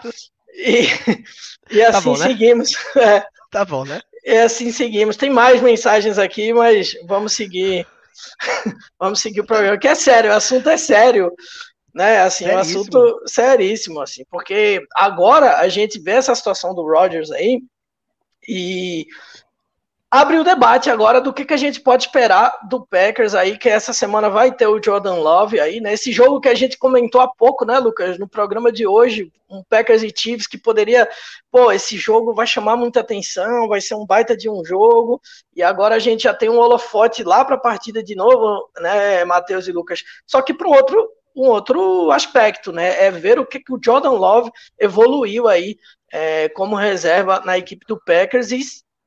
E, 0.53 0.87
e 1.69 1.81
assim 1.81 1.91
tá 1.91 2.01
bom, 2.01 2.17
né? 2.17 2.27
seguimos. 2.27 2.71
É. 2.95 3.25
Tá 3.51 3.65
bom, 3.65 3.83
né? 3.83 3.99
E 4.23 4.37
assim 4.37 4.71
seguimos. 4.71 5.17
Tem 5.17 5.29
mais 5.29 5.61
mensagens 5.61 6.17
aqui, 6.17 6.53
mas 6.53 6.93
vamos 7.05 7.33
seguir. 7.33 7.85
vamos 8.99 9.19
seguir 9.19 9.41
o 9.41 9.45
programa, 9.45 9.77
que 9.77 9.87
é 9.87 9.95
sério, 9.95 10.31
o 10.31 10.35
assunto 10.35 10.69
é 10.69 10.77
sério. 10.77 11.31
Né, 11.93 12.21
assim, 12.21 12.45
é 12.45 12.55
um 12.55 12.59
assunto 12.59 13.21
seríssimo, 13.27 14.01
assim, 14.01 14.23
porque 14.27 14.83
agora 14.95 15.59
a 15.59 15.67
gente 15.67 15.99
vê 15.99 16.13
essa 16.13 16.33
situação 16.33 16.73
do 16.73 16.81
Rogers 16.81 17.29
aí, 17.29 17.61
e 18.47 19.05
abre 20.13 20.37
o 20.37 20.43
debate 20.43 20.91
agora 20.91 21.19
do 21.19 21.33
que, 21.33 21.43
que 21.43 21.55
a 21.55 21.57
gente 21.57 21.81
pode 21.81 22.03
esperar 22.03 22.59
do 22.69 22.85
Packers 22.85 23.33
aí, 23.33 23.57
que 23.57 23.67
essa 23.67 23.91
semana 23.91 24.29
vai 24.29 24.51
ter 24.51 24.67
o 24.67 24.79
Jordan 24.79 25.15
Love 25.15 25.59
aí, 25.59 25.81
né? 25.81 25.93
Esse 25.93 26.11
jogo 26.11 26.39
que 26.39 26.47
a 26.47 26.53
gente 26.53 26.77
comentou 26.77 27.19
há 27.19 27.27
pouco, 27.27 27.65
né, 27.65 27.79
Lucas, 27.79 28.19
no 28.19 28.27
programa 28.27 28.71
de 28.71 28.85
hoje, 28.85 29.31
um 29.49 29.63
Packers 29.63 30.03
e 30.03 30.13
Chiefs 30.15 30.45
que 30.45 30.55
poderia, 30.55 31.09
pô, 31.49 31.71
esse 31.71 31.97
jogo 31.97 32.31
vai 32.31 32.45
chamar 32.45 32.77
muita 32.77 32.99
atenção, 32.99 33.67
vai 33.67 33.81
ser 33.81 33.95
um 33.95 34.05
baita 34.05 34.37
de 34.37 34.47
um 34.47 34.63
jogo, 34.63 35.19
e 35.55 35.63
agora 35.63 35.95
a 35.95 35.99
gente 35.99 36.25
já 36.25 36.33
tem 36.33 36.47
um 36.47 36.59
holofote 36.59 37.23
lá 37.23 37.43
para 37.43 37.55
a 37.55 37.59
partida 37.59 38.03
de 38.03 38.13
novo, 38.13 38.69
né, 38.81 39.25
Matheus 39.25 39.67
e 39.67 39.71
Lucas. 39.71 40.03
Só 40.27 40.43
que 40.43 40.53
para 40.53 40.67
um 40.67 40.73
outro 40.73 41.09
um 41.35 41.47
outro 41.47 42.11
aspecto, 42.11 42.71
né? 42.71 43.03
É 43.03 43.09
ver 43.09 43.39
o 43.39 43.45
que, 43.47 43.59
que 43.59 43.73
o 43.73 43.79
Jordan 43.83 44.11
Love 44.11 44.51
evoluiu 44.79 45.47
aí 45.47 45.75
é, 46.11 46.47
como 46.49 46.75
reserva 46.75 47.41
na 47.43 47.57
equipe 47.57 47.83
do 47.87 47.99
Packers 47.99 48.51
e 48.51 48.61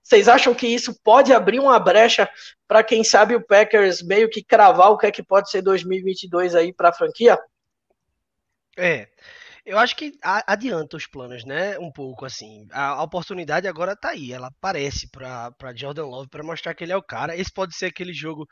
vocês 0.06 0.28
acham 0.28 0.54
que 0.54 0.68
isso 0.68 0.96
pode 1.02 1.32
abrir 1.32 1.58
uma 1.58 1.80
brecha 1.80 2.30
para 2.68 2.84
quem 2.84 3.02
sabe 3.02 3.34
o 3.34 3.44
Packers 3.44 4.02
meio 4.02 4.30
que 4.30 4.40
cravar 4.40 4.92
o 4.92 4.96
que 4.96 5.06
é 5.06 5.10
que 5.10 5.20
pode 5.20 5.50
ser 5.50 5.62
2022 5.62 6.54
aí 6.54 6.72
para 6.72 6.90
a 6.90 6.92
franquia? 6.92 7.36
É. 8.78 9.08
Eu 9.64 9.76
acho 9.80 9.96
que 9.96 10.12
adianta 10.22 10.96
os 10.96 11.08
planos, 11.08 11.44
né? 11.44 11.76
Um 11.80 11.90
pouco 11.90 12.24
assim. 12.24 12.68
A 12.70 13.02
oportunidade 13.02 13.66
agora 13.66 13.94
está 13.94 14.10
aí. 14.10 14.32
Ela 14.32 14.46
aparece 14.46 15.10
para 15.10 15.74
Jordan 15.74 16.06
Love 16.06 16.28
para 16.28 16.44
mostrar 16.44 16.72
que 16.72 16.84
ele 16.84 16.92
é 16.92 16.96
o 16.96 17.02
cara. 17.02 17.36
Esse 17.36 17.52
pode 17.52 17.74
ser 17.74 17.86
aquele 17.86 18.12
jogo, 18.12 18.46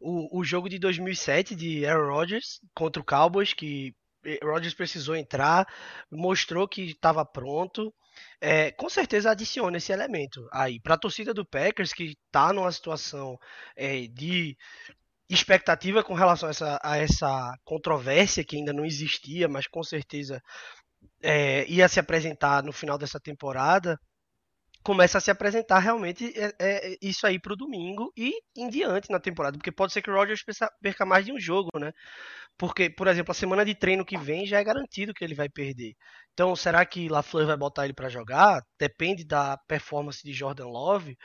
o, 0.00 0.38
o 0.38 0.44
jogo 0.44 0.68
de 0.68 0.78
2007 0.78 1.56
de 1.56 1.84
Aaron 1.84 2.14
Rodgers 2.14 2.60
contra 2.72 3.02
o 3.02 3.04
Cowboys, 3.04 3.52
que 3.52 3.92
Rodgers 4.44 4.74
precisou 4.74 5.16
entrar, 5.16 5.66
mostrou 6.08 6.68
que 6.68 6.82
estava 6.82 7.24
pronto 7.24 7.92
é, 8.40 8.70
com 8.72 8.88
certeza 8.88 9.30
adiciona 9.30 9.76
esse 9.76 9.92
elemento 9.92 10.48
aí 10.52 10.80
para 10.80 10.94
a 10.94 10.98
torcida 10.98 11.34
do 11.34 11.44
Packers 11.44 11.92
que 11.92 12.16
está 12.26 12.52
numa 12.52 12.72
situação 12.72 13.38
é, 13.76 14.06
de 14.06 14.56
expectativa 15.28 16.02
com 16.02 16.14
relação 16.14 16.48
a 16.48 16.50
essa, 16.50 16.80
a 16.82 16.96
essa, 16.98 17.54
controvérsia 17.64 18.44
que 18.44 18.56
ainda 18.56 18.72
não 18.72 18.84
existia, 18.84 19.48
mas 19.48 19.66
com 19.66 19.82
certeza 19.82 20.42
é, 21.22 21.64
ia 21.68 21.88
se 21.88 22.00
apresentar 22.00 22.62
no 22.62 22.72
final 22.72 22.98
dessa 22.98 23.20
temporada 23.20 23.98
começa 24.82 25.18
a 25.18 25.20
se 25.20 25.30
apresentar 25.30 25.78
realmente 25.78 26.32
é, 26.36 26.54
é 26.58 26.96
isso 27.02 27.26
aí 27.26 27.38
para 27.38 27.52
o 27.52 27.56
domingo 27.56 28.12
e 28.16 28.32
em 28.56 28.68
diante 28.68 29.10
na 29.10 29.20
temporada, 29.20 29.58
porque 29.58 29.72
pode 29.72 29.92
ser 29.92 30.02
que 30.02 30.10
o 30.10 30.14
Rodgers 30.14 30.42
perca 30.82 31.04
mais 31.04 31.24
de 31.24 31.32
um 31.32 31.38
jogo, 31.38 31.70
né? 31.78 31.92
Porque, 32.58 32.90
por 32.90 33.08
exemplo, 33.08 33.32
a 33.32 33.34
semana 33.34 33.64
de 33.64 33.74
treino 33.74 34.04
que 34.04 34.18
vem 34.18 34.46
já 34.46 34.58
é 34.60 34.64
garantido 34.64 35.14
que 35.14 35.24
ele 35.24 35.34
vai 35.34 35.48
perder. 35.48 35.94
Então, 36.34 36.54
será 36.54 36.84
que 36.84 37.08
LaFleur 37.08 37.46
vai 37.46 37.56
botar 37.56 37.84
ele 37.84 37.94
para 37.94 38.08
jogar? 38.08 38.62
Depende 38.78 39.24
da 39.24 39.56
performance 39.66 40.22
de 40.22 40.32
Jordan 40.32 40.66
Love. 40.66 41.16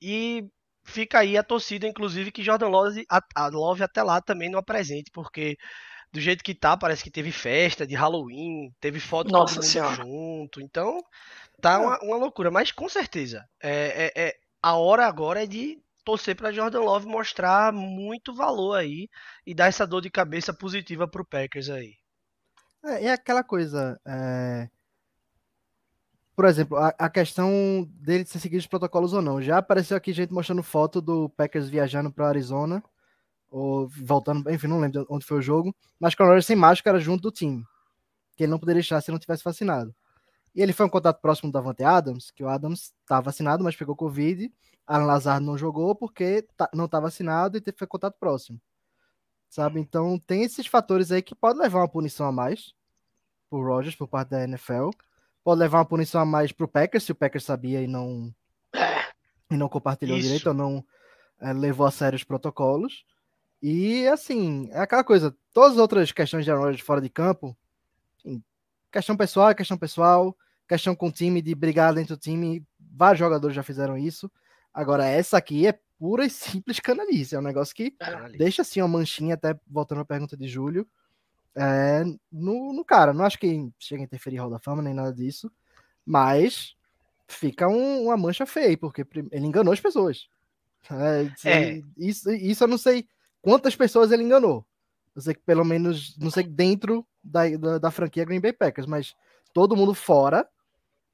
E 0.00 0.44
fica 0.84 1.20
aí 1.20 1.36
a 1.36 1.42
torcida, 1.42 1.86
inclusive, 1.86 2.32
que 2.32 2.42
Jordan 2.42 2.68
Love, 2.68 3.04
a, 3.10 3.20
a 3.36 3.48
Love 3.48 3.82
até 3.82 4.02
lá 4.02 4.20
também 4.22 4.50
não 4.50 4.58
apresente, 4.58 5.10
porque 5.12 5.56
do 6.12 6.20
jeito 6.20 6.42
que 6.42 6.54
tá, 6.54 6.76
parece 6.76 7.02
que 7.02 7.10
teve 7.10 7.30
festa 7.30 7.86
de 7.86 7.94
Halloween, 7.94 8.72
teve 8.80 8.98
foto 8.98 9.30
Nossa 9.30 9.54
todo 9.54 9.62
mundo 9.62 9.70
senhora. 9.70 9.96
junto. 9.96 10.60
Então, 10.60 11.02
tá 11.60 11.78
uma, 11.78 11.98
uma 12.02 12.16
loucura. 12.16 12.50
Mas 12.50 12.72
com 12.72 12.88
certeza, 12.88 13.48
é, 13.62 14.12
é, 14.16 14.28
é, 14.28 14.36
a 14.62 14.74
hora 14.74 15.06
agora 15.06 15.42
é 15.42 15.46
de 15.46 15.78
torcer 16.04 16.34
para 16.34 16.52
Jordan 16.52 16.80
Love 16.80 17.06
mostrar 17.06 17.72
muito 17.72 18.34
valor 18.34 18.74
aí 18.74 19.10
e 19.46 19.54
dar 19.54 19.66
essa 19.66 19.86
dor 19.86 20.00
de 20.00 20.10
cabeça 20.10 20.54
positiva 20.54 21.06
pro 21.06 21.24
Packers 21.24 21.68
aí. 21.68 21.94
É, 22.84 23.06
é 23.06 23.12
aquela 23.12 23.44
coisa. 23.44 24.00
É... 24.06 24.68
Por 26.34 26.44
exemplo, 26.44 26.78
a, 26.78 26.94
a, 26.98 27.10
questão 27.10 27.86
dele 27.90 28.22
de 28.24 28.30
ser 28.30 28.38
seguido 28.38 28.60
os 28.60 28.66
protocolos 28.66 29.12
ou 29.12 29.20
não. 29.20 29.42
Já 29.42 29.58
apareceu 29.58 29.96
aqui 29.96 30.12
gente 30.12 30.32
mostrando 30.32 30.62
foto 30.62 31.00
do 31.00 31.28
Packers 31.30 31.68
viajando 31.68 32.12
para 32.12 32.28
Arizona, 32.28 32.82
ou 33.50 33.88
voltando, 33.88 34.50
enfim, 34.50 34.66
não 34.66 34.80
lembro 34.80 35.06
onde 35.08 35.24
foi 35.24 35.38
o 35.38 35.42
jogo, 35.42 35.74
mas 35.98 36.14
com 36.14 36.24
a 36.24 36.42
sem 36.42 36.56
máscara 36.56 36.98
junto 36.98 37.22
do 37.22 37.30
time. 37.30 37.64
Que 38.36 38.44
ele 38.44 38.50
não 38.50 38.58
poderia 38.58 38.80
estar 38.80 39.00
se 39.00 39.10
não 39.10 39.18
tivesse 39.18 39.42
vacinado. 39.42 39.94
E 40.54 40.62
ele 40.62 40.72
foi 40.72 40.86
um 40.86 40.90
contato 40.90 41.20
próximo 41.20 41.50
do 41.50 41.52
Davante 41.52 41.84
Adams, 41.84 42.30
que 42.30 42.42
o 42.42 42.48
Adams 42.48 42.92
está 43.02 43.20
vacinado, 43.20 43.62
mas 43.62 43.76
pegou 43.76 43.96
Covid. 43.96 44.52
Alan 44.86 45.04
Lazard 45.04 45.44
não 45.44 45.58
jogou 45.58 45.94
porque 45.94 46.46
tá, 46.56 46.68
não 46.72 46.86
está 46.86 46.98
vacinado 46.98 47.58
e 47.58 47.62
foi 47.76 47.86
contato 47.86 48.16
próximo. 48.18 48.60
Sabe? 49.48 49.80
Então 49.80 50.18
tem 50.18 50.42
esses 50.42 50.66
fatores 50.66 51.10
aí 51.12 51.22
que 51.22 51.34
pode 51.34 51.58
levar 51.58 51.80
uma 51.80 51.88
punição 51.88 52.26
a 52.26 52.32
mais 52.32 52.74
pro 53.48 53.62
Rogers 53.62 53.94
por 53.94 54.08
parte 54.08 54.30
da 54.30 54.44
NFL. 54.44 54.90
Pode 55.44 55.60
levar 55.60 55.78
uma 55.78 55.84
punição 55.84 56.20
a 56.20 56.26
mais 56.26 56.52
pro 56.52 56.68
Packers, 56.68 57.04
se 57.04 57.12
o 57.12 57.14
Packers 57.14 57.44
sabia 57.44 57.82
e 57.82 57.86
não 57.86 58.34
e 59.50 59.56
não 59.56 59.68
compartilhou 59.68 60.16
Isso. 60.16 60.26
direito 60.26 60.48
ou 60.48 60.54
não 60.54 60.84
é, 61.40 61.52
levou 61.52 61.86
a 61.86 61.90
sério 61.90 62.16
os 62.16 62.24
protocolos. 62.24 63.04
E 63.60 64.06
assim, 64.06 64.68
é 64.70 64.80
aquela 64.80 65.02
coisa, 65.02 65.36
todas 65.52 65.72
as 65.72 65.78
outras 65.78 66.12
questões 66.12 66.44
de 66.44 66.50
Aaron 66.50 66.62
Rodgers 66.62 66.84
fora 66.84 67.00
de 67.00 67.08
campo, 67.08 67.56
questão 68.92 69.16
pessoal 69.16 69.50
é 69.50 69.54
questão 69.54 69.76
pessoal, 69.76 70.36
questão 70.68 70.94
com 70.94 71.08
o 71.08 71.12
time, 71.12 71.42
de 71.42 71.54
brigar 71.54 71.94
dentro 71.94 72.16
do 72.16 72.20
time, 72.20 72.64
vários 72.78 73.18
jogadores 73.18 73.54
já 73.54 73.62
fizeram 73.62 73.96
isso. 73.96 74.30
Agora, 74.72 75.04
essa 75.04 75.36
aqui 75.36 75.66
é 75.66 75.78
pura 75.98 76.24
e 76.24 76.30
simples 76.30 76.78
canalice, 76.78 77.34
é 77.34 77.38
um 77.38 77.42
negócio 77.42 77.74
que 77.74 77.90
canalice. 77.92 78.38
deixa 78.38 78.62
assim 78.62 78.80
uma 78.80 78.88
manchinha, 78.88 79.34
até 79.34 79.58
voltando 79.66 80.02
à 80.02 80.04
pergunta 80.04 80.36
de 80.36 80.46
Júlio, 80.46 80.86
é, 81.56 82.04
no, 82.30 82.72
no, 82.72 82.84
cara. 82.84 83.12
Não 83.12 83.24
acho 83.24 83.38
que 83.38 83.68
chega 83.78 84.02
a 84.02 84.04
interferir 84.04 84.36
em 84.36 84.38
Hall 84.38 84.50
da 84.50 84.60
Fama 84.60 84.82
nem 84.82 84.94
nada 84.94 85.12
disso, 85.12 85.50
mas 86.06 86.76
fica 87.26 87.66
um, 87.66 88.04
uma 88.04 88.16
mancha 88.16 88.46
feia, 88.46 88.78
porque 88.78 89.04
ele 89.32 89.46
enganou 89.46 89.72
as 89.72 89.80
pessoas. 89.80 90.28
É, 91.44 91.50
é. 91.50 91.82
Isso, 91.96 92.30
isso 92.30 92.62
eu 92.62 92.68
não 92.68 92.78
sei 92.78 93.08
quantas 93.40 93.74
pessoas 93.76 94.12
ele 94.12 94.22
enganou. 94.22 94.64
Eu 95.14 95.22
sei 95.22 95.34
que 95.34 95.40
pelo 95.40 95.64
menos, 95.64 96.16
não 96.18 96.30
sei 96.30 96.44
dentro 96.44 97.06
da, 97.22 97.48
da, 97.56 97.78
da 97.78 97.90
franquia 97.90 98.24
Green 98.24 98.40
Bay 98.40 98.52
Packers, 98.52 98.86
mas 98.86 99.14
todo 99.52 99.76
mundo 99.76 99.94
fora 99.94 100.48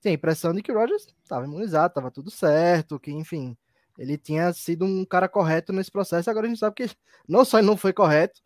tem 0.00 0.12
a 0.12 0.14
impressão 0.14 0.52
de 0.52 0.62
que 0.62 0.70
o 0.70 0.74
Rogers 0.78 1.06
estava 1.22 1.46
imunizado, 1.46 1.88
estava 1.88 2.10
tudo 2.10 2.30
certo, 2.30 3.00
que 3.00 3.10
enfim, 3.10 3.56
ele 3.98 4.18
tinha 4.18 4.52
sido 4.52 4.84
um 4.84 5.04
cara 5.04 5.28
correto 5.28 5.72
nesse 5.72 5.90
processo. 5.90 6.28
Agora 6.28 6.46
a 6.46 6.48
gente 6.50 6.58
sabe 6.58 6.74
que 6.76 6.90
não 7.26 7.44
só 7.44 7.58
ele 7.58 7.66
não 7.66 7.76
foi 7.76 7.92
correto, 7.92 8.42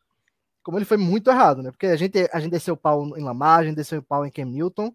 como 0.63 0.79
ele 0.79 0.85
foi 0.85 0.97
muito 0.97 1.31
errado, 1.31 1.63
né? 1.63 1.71
Porque 1.71 1.87
a 1.87 1.97
gente, 1.97 2.29
a 2.33 2.39
gente 2.39 2.53
desceu 2.53 2.75
o 2.75 2.77
pau 2.77 3.17
em 3.17 3.25
Lamar, 3.25 3.61
a 3.61 3.65
gente 3.65 3.77
desceu 3.77 4.01
o 4.01 4.03
pau 4.03 4.25
em 4.25 4.31
Cam 4.31 4.45
Newton, 4.45 4.95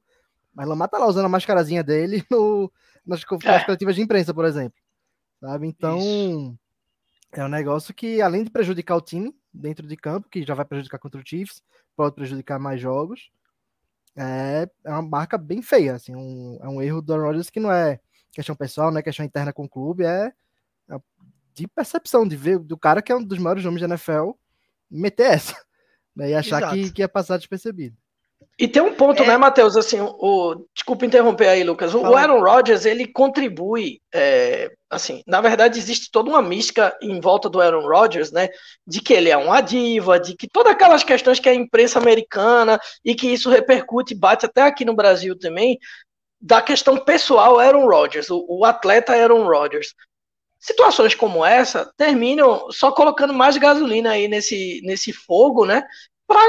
mas 0.54 0.68
Lamar 0.68 0.88
tá 0.88 0.98
lá 0.98 1.08
usando 1.08 1.26
a 1.26 1.30
mascarazinha 1.30 1.84
dele 1.84 2.24
no, 2.32 2.72
nas, 3.06 3.22
nas 3.44 3.62
é. 3.62 3.66
coletivas 3.66 3.96
de 3.96 4.02
imprensa, 4.02 4.34
por 4.34 4.46
exemplo. 4.46 4.80
Sabe? 5.42 5.68
Então, 5.68 5.98
Isso. 5.98 6.60
É 7.40 7.46
um 7.46 7.50
negócio 7.50 7.94
que, 7.94 8.22
além 8.22 8.44
de 8.44 8.50
prejudicar 8.50 8.96
o 8.96 9.02
time 9.02 9.36
dentro 9.54 9.88
de 9.88 9.96
campo, 9.96 10.30
que 10.30 10.44
já 10.44 10.54
vai 10.54 10.66
prejudicar 10.66 11.00
contra 11.00 11.20
o 11.20 11.26
Chiefs, 11.26 11.64
pode 11.96 12.16
prejudicar 12.16 12.60
mais 12.60 12.80
jogos, 12.80 13.32
é, 14.16 14.70
é 14.84 14.90
uma 14.92 15.02
marca 15.02 15.38
bem 15.38 15.62
feia. 15.62 15.96
Assim, 15.96 16.16
um, 16.16 16.60
é 16.62 16.68
um 16.68 16.82
erro 16.82 17.02
do 17.02 17.16
Rodgers 17.16 17.50
que 17.50 17.60
não 17.60 17.72
é 17.72 18.00
questão 18.32 18.56
pessoal, 18.56 18.92
não 18.92 19.00
é 19.00 19.04
questão 19.04 19.26
interna 19.26 19.54
com 19.54 19.66
o 19.66 19.70
clube, 19.70 20.04
é, 20.04 20.32
é 20.90 21.00
de 21.54 21.68
percepção, 21.68 22.28
de 22.28 22.36
ver 22.36 22.60
do 22.60 22.78
cara 22.78 23.02
que 23.02 23.12
é 23.12 23.16
um 23.16 23.24
dos 23.24 23.38
maiores 23.38 23.64
nomes 23.64 23.82
da 23.82 23.88
NFL 23.88 24.32
meter 24.90 25.32
essa. 25.32 25.56
Né, 26.16 26.30
e 26.30 26.36
achar 26.36 26.72
que, 26.72 26.92
que 26.92 27.02
ia 27.02 27.10
passar 27.10 27.38
despercebido. 27.38 27.98
E 28.58 28.68
tem 28.68 28.82
um 28.84 28.94
ponto, 28.94 29.24
é... 29.24 29.28
né, 29.28 29.38
Matheus? 29.38 29.76
Assim, 29.76 30.00
o, 30.00 30.66
desculpa 30.76 31.06
interromper 31.06 31.48
aí, 31.48 31.64
Lucas. 31.64 31.94
O, 31.96 32.16
Aaron 32.16 32.40
Rodgers 32.40 32.86
ele 32.86 33.08
contribui. 33.08 34.00
É, 34.14 34.72
assim, 34.90 35.24
na 35.26 35.42
verdade, 35.42 35.80
existe 35.80 36.12
toda 36.12 36.30
uma 36.30 36.42
mística 36.42 36.96
em 37.02 37.20
volta 37.20 37.50
do 37.50 37.60
Aaron 37.60 37.88
Rodgers, 37.88 38.32
né? 38.32 38.50
De 38.86 39.02
que 39.02 39.14
ele 39.14 39.30
é 39.30 39.38
uma 39.38 39.60
diva, 39.60 40.20
de 40.20 40.36
que 40.36 40.48
todas 40.48 40.72
aquelas 40.72 41.04
questões 41.04 41.40
que 41.40 41.50
a 41.50 41.54
imprensa 41.54 41.98
americana 41.98 42.80
e 43.04 43.16
que 43.16 43.28
isso 43.28 43.50
repercute, 43.50 44.14
bate 44.14 44.46
até 44.46 44.62
aqui 44.62 44.86
no 44.86 44.96
Brasil 44.96 45.38
também, 45.38 45.80
da 46.40 46.62
questão 46.62 46.98
pessoal 46.98 47.60
Aaron 47.60 47.88
Rodgers, 47.88 48.30
o, 48.30 48.46
o 48.48 48.66
atleta 48.66 49.14
Aaron 49.14 49.48
Rodgers. 49.48 49.96
Situações 50.60 51.16
como 51.16 51.44
essa 51.44 51.92
terminam 51.98 52.72
só 52.72 52.92
colocando 52.92 53.34
mais 53.34 53.58
gasolina 53.58 54.12
aí 54.12 54.28
nesse, 54.28 54.80
nesse 54.86 55.12
fogo, 55.12 55.66
né? 55.66 55.84
Para 56.28 56.40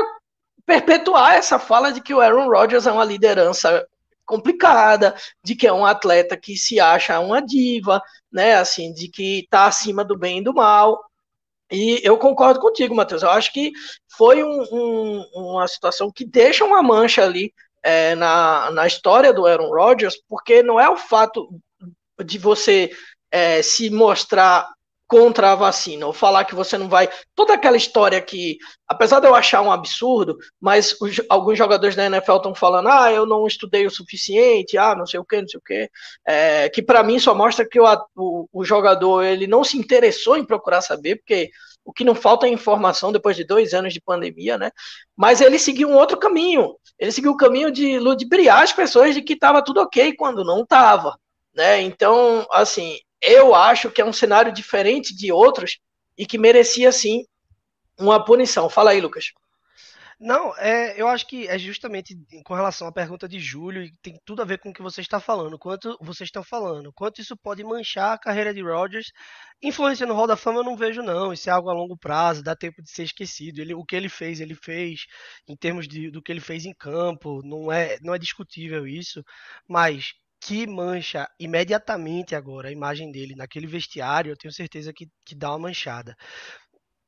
perpetuar 0.66 1.35
essa 1.35 1.59
fala 1.59 1.92
de 1.92 2.00
que 2.00 2.14
o 2.14 2.21
Aaron 2.21 2.49
Rodgers 2.49 2.87
é 2.87 2.92
uma 2.92 3.04
liderança 3.04 3.87
complicada, 4.25 5.14
de 5.42 5.54
que 5.54 5.66
é 5.66 5.73
um 5.73 5.85
atleta 5.85 6.37
que 6.37 6.56
se 6.56 6.80
acha 6.80 7.21
uma 7.21 7.40
diva, 7.40 8.02
né? 8.33 8.56
Assim, 8.56 8.92
de 8.92 9.09
que 9.09 9.40
está 9.40 9.66
acima 9.66 10.04
do 10.04 10.16
bem 10.16 10.38
e 10.38 10.44
do 10.44 10.54
mal. 10.54 11.04
E 11.71 12.00
eu 12.02 12.18
concordo 12.18 12.61
contigo, 12.61 12.94
Matheus. 12.94 13.23
Eu 13.23 13.30
acho 13.30 13.52
que 13.52 13.73
foi 14.16 14.42
um, 14.42 14.62
um, 14.73 15.25
uma 15.35 15.68
situação 15.68 16.11
que 16.11 16.25
deixa 16.25 16.64
uma 16.64 16.83
mancha 16.83 17.23
ali 17.25 17.52
é, 17.83 18.14
na, 18.14 18.71
na 18.71 18.87
história 18.87 19.33
do 19.33 19.47
Aaron 19.47 19.68
Rodgers, 19.68 20.16
porque 20.28 20.62
não 20.62 20.80
é 20.80 20.88
o 20.88 20.97
fato 20.97 21.49
de 22.25 22.38
você 22.38 22.90
é, 23.30 23.61
se 23.62 23.90
mostrar 23.90 24.68
contra 25.14 25.52
a 25.52 25.54
vacina, 25.54 26.09
ou 26.09 26.12
falar 26.12 26.44
que 26.44 26.56
você 26.56 26.76
não 26.76 26.88
vai. 26.88 27.09
Toda 27.37 27.54
aquela 27.54 27.76
história 27.76 28.21
que, 28.21 28.59
apesar 28.88 29.21
de 29.21 29.28
eu 29.28 29.35
achar 29.37 29.62
um 29.62 29.71
absurdo, 29.71 30.37
mas 30.61 31.00
os, 31.00 31.21
alguns 31.28 31.56
jogadores 31.56 31.94
da 31.94 32.06
NFL 32.06 32.35
estão 32.35 32.52
falando, 32.52 32.88
ah, 32.88 33.12
eu 33.12 33.25
não 33.25 33.47
estudei 33.47 33.87
o 33.87 33.90
suficiente, 33.90 34.76
ah, 34.76 34.92
não 34.97 35.06
sei 35.06 35.21
o 35.21 35.25
que, 35.25 35.40
não 35.40 35.47
sei 35.47 35.59
o 35.59 35.62
que, 35.62 35.88
é, 36.26 36.68
que 36.68 36.83
para 36.83 37.04
mim 37.04 37.21
só 37.21 37.33
mostra 37.33 37.64
que 37.64 37.78
o, 37.78 37.85
o, 38.16 38.49
o, 38.52 38.64
jogador 38.64 39.23
ele 39.23 39.47
não 39.47 39.62
se 39.62 39.78
interessou 39.78 40.37
em 40.37 40.44
procurar 40.44 40.80
saber, 40.80 41.14
porque 41.14 41.49
o 41.85 41.92
que 41.92 42.02
não 42.02 42.16
falta 42.16 42.49
é 42.49 42.50
informação 42.50 43.12
depois 43.12 43.37
de 43.37 43.44
dois 43.44 43.73
anos 43.73 43.94
de 43.94 44.00
pandemia, 44.00 44.59
né? 44.59 44.73
Mas 45.16 45.40
ele 45.40 45.61
seguiu 45.61 45.88
um 45.88 45.94
outro 45.94 46.16
caminho, 46.16 46.75
ele 46.99 47.12
seguiu 47.12 47.30
o 47.30 47.37
caminho 47.37 47.71
de 47.71 48.00
ludibriar 48.00 48.64
as 48.64 48.73
pessoas 48.73 49.14
de 49.14 49.23
que 49.23 49.35
estava 49.35 49.62
tudo 49.62 49.80
ok 49.80 50.12
quando 50.16 50.42
não 50.42 50.62
estava. 50.62 51.16
Né? 51.54 51.83
Então, 51.83 52.44
assim, 52.50 52.99
eu 53.21 53.54
acho 53.54 53.90
que 53.90 54.00
é 54.00 54.04
um 54.04 54.12
cenário 54.12 54.52
diferente 54.52 55.14
de 55.14 55.33
outros 55.33 55.78
e 56.16 56.26
que 56.26 56.38
merecia 56.38 56.92
sim 56.92 57.25
uma 57.99 58.25
punição. 58.25 58.68
Fala 58.68 58.90
aí, 58.90 59.00
Lucas. 59.00 59.33
Não, 60.18 60.56
é, 60.59 61.00
eu 61.00 61.09
acho 61.09 61.26
que 61.26 61.49
é 61.49 61.59
justamente 61.59 62.16
com 62.44 62.54
relação 62.54 62.87
à 62.87 62.92
pergunta 62.92 63.28
de 63.28 63.40
Júlio, 63.40 63.83
e 63.83 63.92
tem 64.00 64.18
tudo 64.25 64.42
a 64.42 64.44
ver 64.44 64.59
com 64.59 64.71
o 64.71 64.73
que 64.73 64.80
você 64.83 65.00
está 65.00 65.18
falando, 65.18 65.59
quanto 65.59 65.99
vocês 66.00 66.28
estão 66.28 66.42
falando, 66.42 66.92
quanto 66.92 67.21
isso 67.21 67.37
pode 67.37 67.64
manchar 67.64 68.12
a 68.12 68.18
carreira 68.18 68.54
de 68.54 68.62
Rodgers. 68.62 69.12
Influência 69.62 70.06
no 70.06 70.14
Hall 70.14 70.26
da 70.26 70.37
Fama 70.37 70.61
eu 70.61 70.64
não 70.64 70.76
vejo, 70.76 71.02
não. 71.02 71.33
Isso 71.33 71.50
é 71.50 71.52
algo 71.52 71.68
a 71.68 71.75
longo 71.75 71.97
prazo, 71.97 72.42
dá 72.42 72.54
tempo 72.54 72.80
de 72.83 72.90
ser 72.90 73.02
esquecido. 73.04 73.61
Ele, 73.61 73.75
o 73.75 73.85
que 73.85 73.97
ele 73.97 74.09
fez, 74.09 74.40
ele 74.40 74.54
fez 74.54 75.06
em 75.49 75.56
termos 75.56 75.88
de, 75.88 76.11
do 76.11 76.23
que 76.23 76.30
ele 76.33 76.40
fez 76.40 76.64
em 76.64 76.73
campo, 76.73 77.42
não 77.44 77.71
é, 77.73 77.99
não 78.00 78.14
é 78.14 78.18
discutível 78.18 78.87
isso, 78.87 79.23
mas 79.68 80.14
que 80.44 80.66
mancha 80.66 81.26
imediatamente 81.40 82.34
agora 82.34 82.68
a 82.68 82.72
imagem 82.72 83.10
dele 83.10 83.34
naquele 83.34 83.66
vestiário, 83.66 84.30
eu 84.30 84.36
tenho 84.36 84.52
certeza 84.52 84.92
que, 84.92 85.08
que 85.24 85.34
dá 85.34 85.50
uma 85.50 85.60
manchada. 85.60 86.14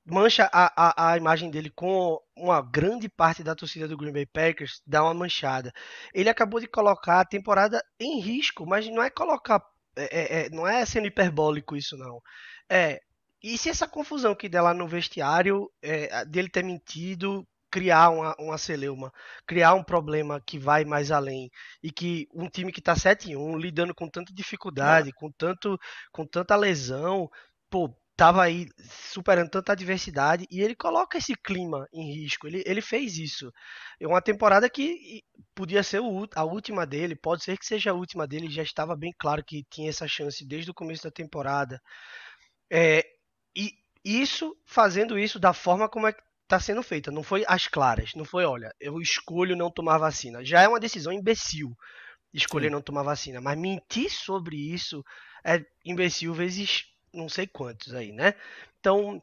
Mancha 0.06 0.48
a, 0.50 0.72
a, 0.74 1.12
a 1.12 1.16
imagem 1.18 1.50
dele 1.50 1.68
com 1.68 2.18
uma 2.34 2.62
grande 2.62 3.10
parte 3.10 3.42
da 3.42 3.54
torcida 3.54 3.86
do 3.86 3.96
Green 3.96 4.12
Bay 4.12 4.24
Packers, 4.24 4.80
dá 4.86 5.02
uma 5.02 5.12
manchada. 5.12 5.70
Ele 6.14 6.30
acabou 6.30 6.60
de 6.60 6.66
colocar 6.66 7.20
a 7.20 7.26
temporada 7.26 7.82
em 8.00 8.20
risco, 8.20 8.64
mas 8.66 8.88
não 8.88 9.02
é 9.02 9.10
colocar. 9.10 9.62
É, 9.94 10.04
é, 10.04 10.46
é 10.46 10.50
não 10.50 10.66
é 10.66 10.86
sendo 10.86 11.06
hiperbólico 11.06 11.76
isso, 11.76 11.94
não. 11.98 12.22
É. 12.70 13.00
E 13.42 13.58
se 13.58 13.68
essa 13.68 13.86
confusão 13.86 14.34
que 14.34 14.48
der 14.48 14.62
lá 14.62 14.72
no 14.72 14.88
vestiário, 14.88 15.70
é, 15.82 16.24
dele 16.24 16.48
ter 16.48 16.64
mentido, 16.64 17.46
criar 17.76 18.08
uma, 18.08 18.34
uma 18.38 18.56
celeuma, 18.56 19.12
criar 19.46 19.74
um 19.74 19.84
problema 19.84 20.40
que 20.40 20.58
vai 20.58 20.82
mais 20.82 21.10
além 21.10 21.50
e 21.82 21.92
que 21.92 22.26
um 22.32 22.48
time 22.48 22.72
que 22.72 22.80
está 22.80 22.94
7-1, 22.94 23.60
lidando 23.60 23.94
com 23.94 24.08
tanta 24.08 24.32
dificuldade, 24.32 25.12
com, 25.12 25.30
tanto, 25.30 25.78
com 26.10 26.26
tanta 26.26 26.56
lesão, 26.56 27.28
pô, 27.68 27.94
tava 28.16 28.42
aí 28.42 28.66
superando 28.78 29.50
tanta 29.50 29.72
adversidade 29.72 30.46
e 30.50 30.62
ele 30.62 30.74
coloca 30.74 31.18
esse 31.18 31.34
clima 31.34 31.86
em 31.92 32.14
risco. 32.14 32.46
Ele, 32.46 32.62
ele 32.64 32.80
fez 32.80 33.18
isso. 33.18 33.52
É 34.00 34.06
uma 34.06 34.22
temporada 34.22 34.70
que 34.70 35.22
podia 35.54 35.82
ser 35.82 36.00
a 36.34 36.44
última 36.44 36.86
dele, 36.86 37.14
pode 37.14 37.44
ser 37.44 37.58
que 37.58 37.66
seja 37.66 37.90
a 37.90 37.94
última 37.94 38.26
dele, 38.26 38.48
já 38.48 38.62
estava 38.62 38.96
bem 38.96 39.12
claro 39.18 39.44
que 39.44 39.66
tinha 39.68 39.90
essa 39.90 40.08
chance 40.08 40.46
desde 40.46 40.70
o 40.70 40.74
começo 40.74 41.02
da 41.02 41.10
temporada. 41.10 41.78
É, 42.72 43.04
e 43.54 43.70
isso, 44.02 44.56
fazendo 44.64 45.18
isso 45.18 45.38
da 45.38 45.52
forma 45.52 45.90
como 45.90 46.06
é 46.06 46.14
está 46.46 46.58
sendo 46.60 46.82
feita. 46.82 47.10
Não 47.10 47.22
foi 47.22 47.44
às 47.46 47.66
claras. 47.66 48.14
Não 48.14 48.24
foi, 48.24 48.44
olha, 48.44 48.72
eu 48.80 49.00
escolho 49.00 49.56
não 49.56 49.70
tomar 49.70 49.98
vacina. 49.98 50.44
Já 50.44 50.62
é 50.62 50.68
uma 50.68 50.80
decisão 50.80 51.12
imbecil 51.12 51.76
escolher 52.32 52.68
Sim. 52.68 52.72
não 52.72 52.82
tomar 52.82 53.02
vacina. 53.02 53.40
Mas 53.40 53.58
mentir 53.58 54.10
sobre 54.10 54.56
isso 54.56 55.04
é 55.44 55.64
imbecil 55.84 56.32
vezes 56.32 56.84
não 57.12 57.28
sei 57.28 57.46
quantos 57.46 57.94
aí, 57.94 58.12
né? 58.12 58.34
Então, 58.78 59.20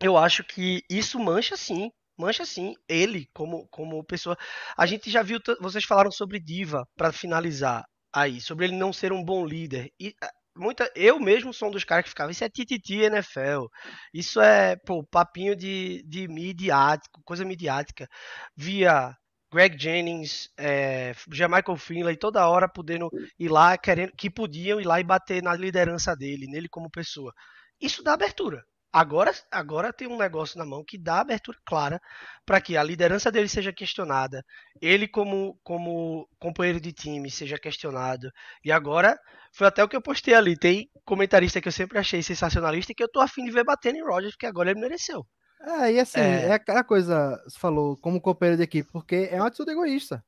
eu 0.00 0.16
acho 0.16 0.44
que 0.44 0.82
isso 0.88 1.18
mancha 1.18 1.56
sim. 1.56 1.90
Mancha 2.16 2.44
sim 2.44 2.74
ele 2.88 3.28
como, 3.32 3.66
como 3.68 4.04
pessoa. 4.04 4.36
A 4.76 4.84
gente 4.84 5.10
já 5.10 5.22
viu, 5.22 5.38
vocês 5.60 5.84
falaram 5.84 6.10
sobre 6.10 6.38
Diva 6.38 6.86
para 6.96 7.12
finalizar 7.12 7.84
aí, 8.12 8.40
sobre 8.40 8.66
ele 8.66 8.76
não 8.76 8.92
ser 8.92 9.12
um 9.12 9.24
bom 9.24 9.46
líder. 9.46 9.90
E 9.98 10.14
muita, 10.56 10.90
eu 10.94 11.18
mesmo 11.20 11.52
sou 11.52 11.68
um 11.68 11.72
dos 11.72 11.84
caras 11.84 12.04
que 12.04 12.10
ficava, 12.10 12.30
isso 12.32 12.44
é 12.44 12.48
tititi 12.48 12.96
NFL, 12.96 13.66
isso 14.12 14.40
é, 14.40 14.76
pô, 14.76 15.04
papinho 15.04 15.56
de, 15.56 16.02
de 16.06 16.28
midiático, 16.28 17.20
coisa 17.24 17.44
midiática, 17.44 18.08
via 18.56 19.14
Greg 19.52 19.76
Jennings, 19.78 20.48
é, 20.56 21.12
Michael 21.26 21.76
Finlay, 21.76 22.16
toda 22.16 22.48
hora 22.48 22.68
podendo 22.68 23.10
ir 23.38 23.48
lá, 23.48 23.76
querendo, 23.76 24.12
que 24.16 24.30
podiam 24.30 24.80
ir 24.80 24.84
lá 24.86 25.00
e 25.00 25.04
bater 25.04 25.42
na 25.42 25.54
liderança 25.54 26.14
dele, 26.14 26.46
nele 26.46 26.68
como 26.68 26.90
pessoa. 26.90 27.32
Isso 27.80 28.02
dá 28.02 28.12
abertura. 28.12 28.62
Agora, 28.92 29.32
agora 29.52 29.92
tem 29.92 30.08
um 30.08 30.18
negócio 30.18 30.58
na 30.58 30.66
mão 30.66 30.84
que 30.84 30.98
dá 30.98 31.20
abertura 31.20 31.56
clara 31.64 32.00
para 32.44 32.60
que 32.60 32.76
a 32.76 32.82
liderança 32.82 33.30
dele 33.30 33.48
seja 33.48 33.72
questionada, 33.72 34.44
ele 34.82 35.06
como, 35.06 35.56
como 35.62 36.28
companheiro 36.40 36.80
de 36.80 36.92
time 36.92 37.30
seja 37.30 37.56
questionado. 37.56 38.32
E 38.64 38.72
agora 38.72 39.16
foi 39.52 39.68
até 39.68 39.84
o 39.84 39.88
que 39.88 39.94
eu 39.94 40.02
postei 40.02 40.34
ali. 40.34 40.56
Tem 40.56 40.90
comentarista 41.04 41.60
que 41.60 41.68
eu 41.68 41.72
sempre 41.72 41.98
achei 41.98 42.20
sensacionalista 42.20 42.90
e 42.90 42.94
que 42.94 43.02
eu 43.02 43.10
tô 43.10 43.20
afim 43.20 43.44
de 43.44 43.52
ver 43.52 43.64
batendo 43.64 43.98
em 43.98 44.04
Rogers, 44.04 44.32
porque 44.32 44.46
agora 44.46 44.70
ele 44.70 44.80
mereceu. 44.80 45.24
É, 45.62 45.92
e 45.92 46.00
assim, 46.00 46.20
é, 46.20 46.46
é 46.46 46.52
aquela 46.52 46.82
coisa, 46.82 47.40
você 47.44 47.58
falou, 47.58 47.96
como 47.98 48.20
companheiro 48.20 48.56
de 48.56 48.64
equipe, 48.64 48.90
porque 48.90 49.28
é 49.30 49.36
uma 49.36 49.46
atitude 49.46 49.70
egoísta. 49.70 50.24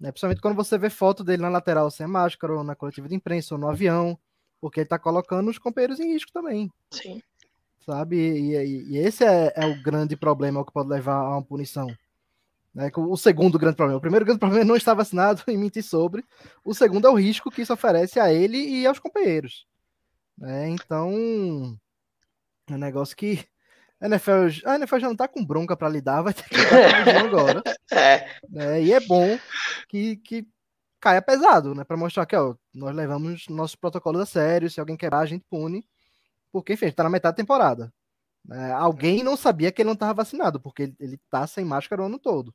Né? 0.00 0.12
Principalmente 0.12 0.40
quando 0.40 0.54
você 0.56 0.78
vê 0.78 0.90
foto 0.90 1.24
dele 1.24 1.42
na 1.42 1.48
lateral 1.48 1.90
sem 1.90 2.06
máscara, 2.06 2.54
ou 2.54 2.62
na 2.62 2.76
coletiva 2.76 3.08
de 3.08 3.14
imprensa, 3.14 3.54
ou 3.54 3.60
no 3.60 3.68
avião, 3.68 4.18
porque 4.60 4.80
ele 4.80 4.88
tá 4.88 4.98
colocando 4.98 5.50
os 5.50 5.58
companheiros 5.58 6.00
em 6.00 6.12
risco 6.12 6.30
também. 6.32 6.70
Sim. 6.90 7.20
Sabe? 7.84 8.16
E, 8.16 8.56
e, 8.56 8.92
e 8.92 8.98
esse 8.98 9.24
é, 9.24 9.52
é, 9.54 9.66
o 9.66 9.82
grande 9.82 10.16
problema 10.16 10.64
que 10.64 10.72
pode 10.72 10.88
levar 10.88 11.16
a 11.16 11.30
uma 11.30 11.42
punição. 11.42 11.86
Né? 12.74 12.90
O 12.96 13.16
segundo 13.16 13.58
grande 13.58 13.76
problema. 13.76 13.98
O 13.98 14.00
primeiro 14.00 14.24
grande 14.24 14.40
problema 14.40 14.64
é 14.64 14.66
não 14.66 14.76
estar 14.76 14.94
vacinado 14.94 15.42
e 15.48 15.56
mentir 15.56 15.82
sobre. 15.82 16.24
O 16.64 16.74
segundo 16.74 17.06
é 17.06 17.10
o 17.10 17.18
risco 17.18 17.50
que 17.50 17.62
isso 17.62 17.72
oferece 17.72 18.18
a 18.18 18.32
ele 18.32 18.56
e 18.56 18.86
aos 18.86 18.98
companheiros. 18.98 19.66
Né? 20.36 20.70
Então, 20.70 21.78
é 22.68 22.74
um 22.74 22.78
negócio 22.78 23.14
que 23.16 23.44
a 24.00 24.06
NFL, 24.06 24.66
a 24.66 24.76
NFL 24.76 24.98
já 24.98 25.08
não 25.08 25.16
tá 25.16 25.28
com 25.28 25.44
bronca 25.44 25.76
para 25.76 25.88
lidar, 25.88 26.22
vai 26.22 26.34
ter 26.34 26.48
que 26.48 26.56
lidar 26.56 27.04
com 27.04 27.18
agora. 27.26 27.62
É. 27.92 28.28
Né? 28.48 28.82
E 28.82 28.92
é 28.92 29.00
bom 29.00 29.38
que, 29.88 30.16
que 30.16 30.46
caia 31.00 31.20
pesado, 31.20 31.74
né? 31.74 31.84
Para 31.84 31.98
mostrar 31.98 32.24
que 32.24 32.34
ó, 32.34 32.54
nós 32.74 32.94
levamos 32.94 33.46
nossos 33.48 33.76
protocolos 33.76 34.22
a 34.22 34.26
sério. 34.26 34.70
Se 34.70 34.80
alguém 34.80 34.96
quebrar, 34.96 35.20
a 35.20 35.26
gente 35.26 35.44
pune. 35.50 35.86
Porque, 36.54 36.74
enfim, 36.74 36.84
a 36.84 36.88
gente 36.88 36.96
tá 36.96 37.02
na 37.02 37.10
metade 37.10 37.32
da 37.32 37.42
temporada. 37.42 37.92
É, 38.48 38.70
alguém 38.70 39.24
não 39.24 39.36
sabia 39.36 39.72
que 39.72 39.82
ele 39.82 39.88
não 39.88 39.94
estava 39.94 40.14
vacinado, 40.14 40.60
porque 40.60 40.84
ele, 40.84 40.96
ele 41.00 41.20
tá 41.28 41.48
sem 41.48 41.64
máscara 41.64 42.00
o 42.00 42.04
ano 42.04 42.16
todo. 42.16 42.54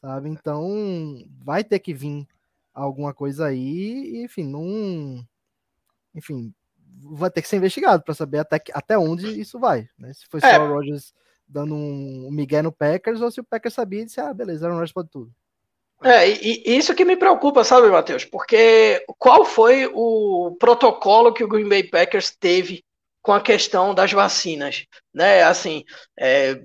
Sabe? 0.00 0.28
Então, 0.28 1.20
vai 1.44 1.64
ter 1.64 1.80
que 1.80 1.92
vir 1.92 2.28
alguma 2.72 3.12
coisa 3.12 3.46
aí, 3.46 4.18
e, 4.18 4.22
enfim, 4.22 4.44
não. 4.44 5.26
Enfim, 6.14 6.54
vai 7.10 7.28
ter 7.28 7.42
que 7.42 7.48
ser 7.48 7.56
investigado 7.56 8.04
para 8.04 8.14
saber 8.14 8.38
até, 8.38 8.62
até 8.72 8.96
onde 8.96 9.40
isso 9.40 9.58
vai. 9.58 9.88
Né? 9.98 10.12
Se 10.12 10.24
foi 10.28 10.40
só 10.40 10.46
é. 10.46 10.58
o 10.60 10.72
Rogers 10.72 11.12
dando 11.48 11.74
um, 11.74 12.30
migué 12.30 12.62
no 12.62 12.70
Packers, 12.70 13.20
ou 13.20 13.32
se 13.32 13.40
o 13.40 13.44
Packers 13.44 13.74
sabia 13.74 14.02
e 14.02 14.04
disse, 14.04 14.20
ah, 14.20 14.32
beleza, 14.32 14.64
Aaron 14.64 14.76
Rodgers 14.76 14.92
pode 14.92 15.08
tudo. 15.10 15.34
É, 16.04 16.30
e, 16.30 16.62
e 16.64 16.76
isso 16.76 16.94
que 16.94 17.04
me 17.04 17.16
preocupa, 17.16 17.64
sabe, 17.64 17.88
Matheus? 17.88 18.24
Porque 18.24 19.04
qual 19.18 19.44
foi 19.44 19.90
o 19.92 20.56
protocolo 20.60 21.34
que 21.34 21.42
o 21.42 21.48
Green 21.48 21.68
Bay 21.68 21.82
Packers 21.82 22.30
teve 22.30 22.84
com 23.28 23.34
a 23.34 23.42
questão 23.42 23.94
das 23.94 24.10
vacinas? 24.10 24.86
Né? 25.12 25.42
Assim, 25.42 25.84
é, 26.18 26.62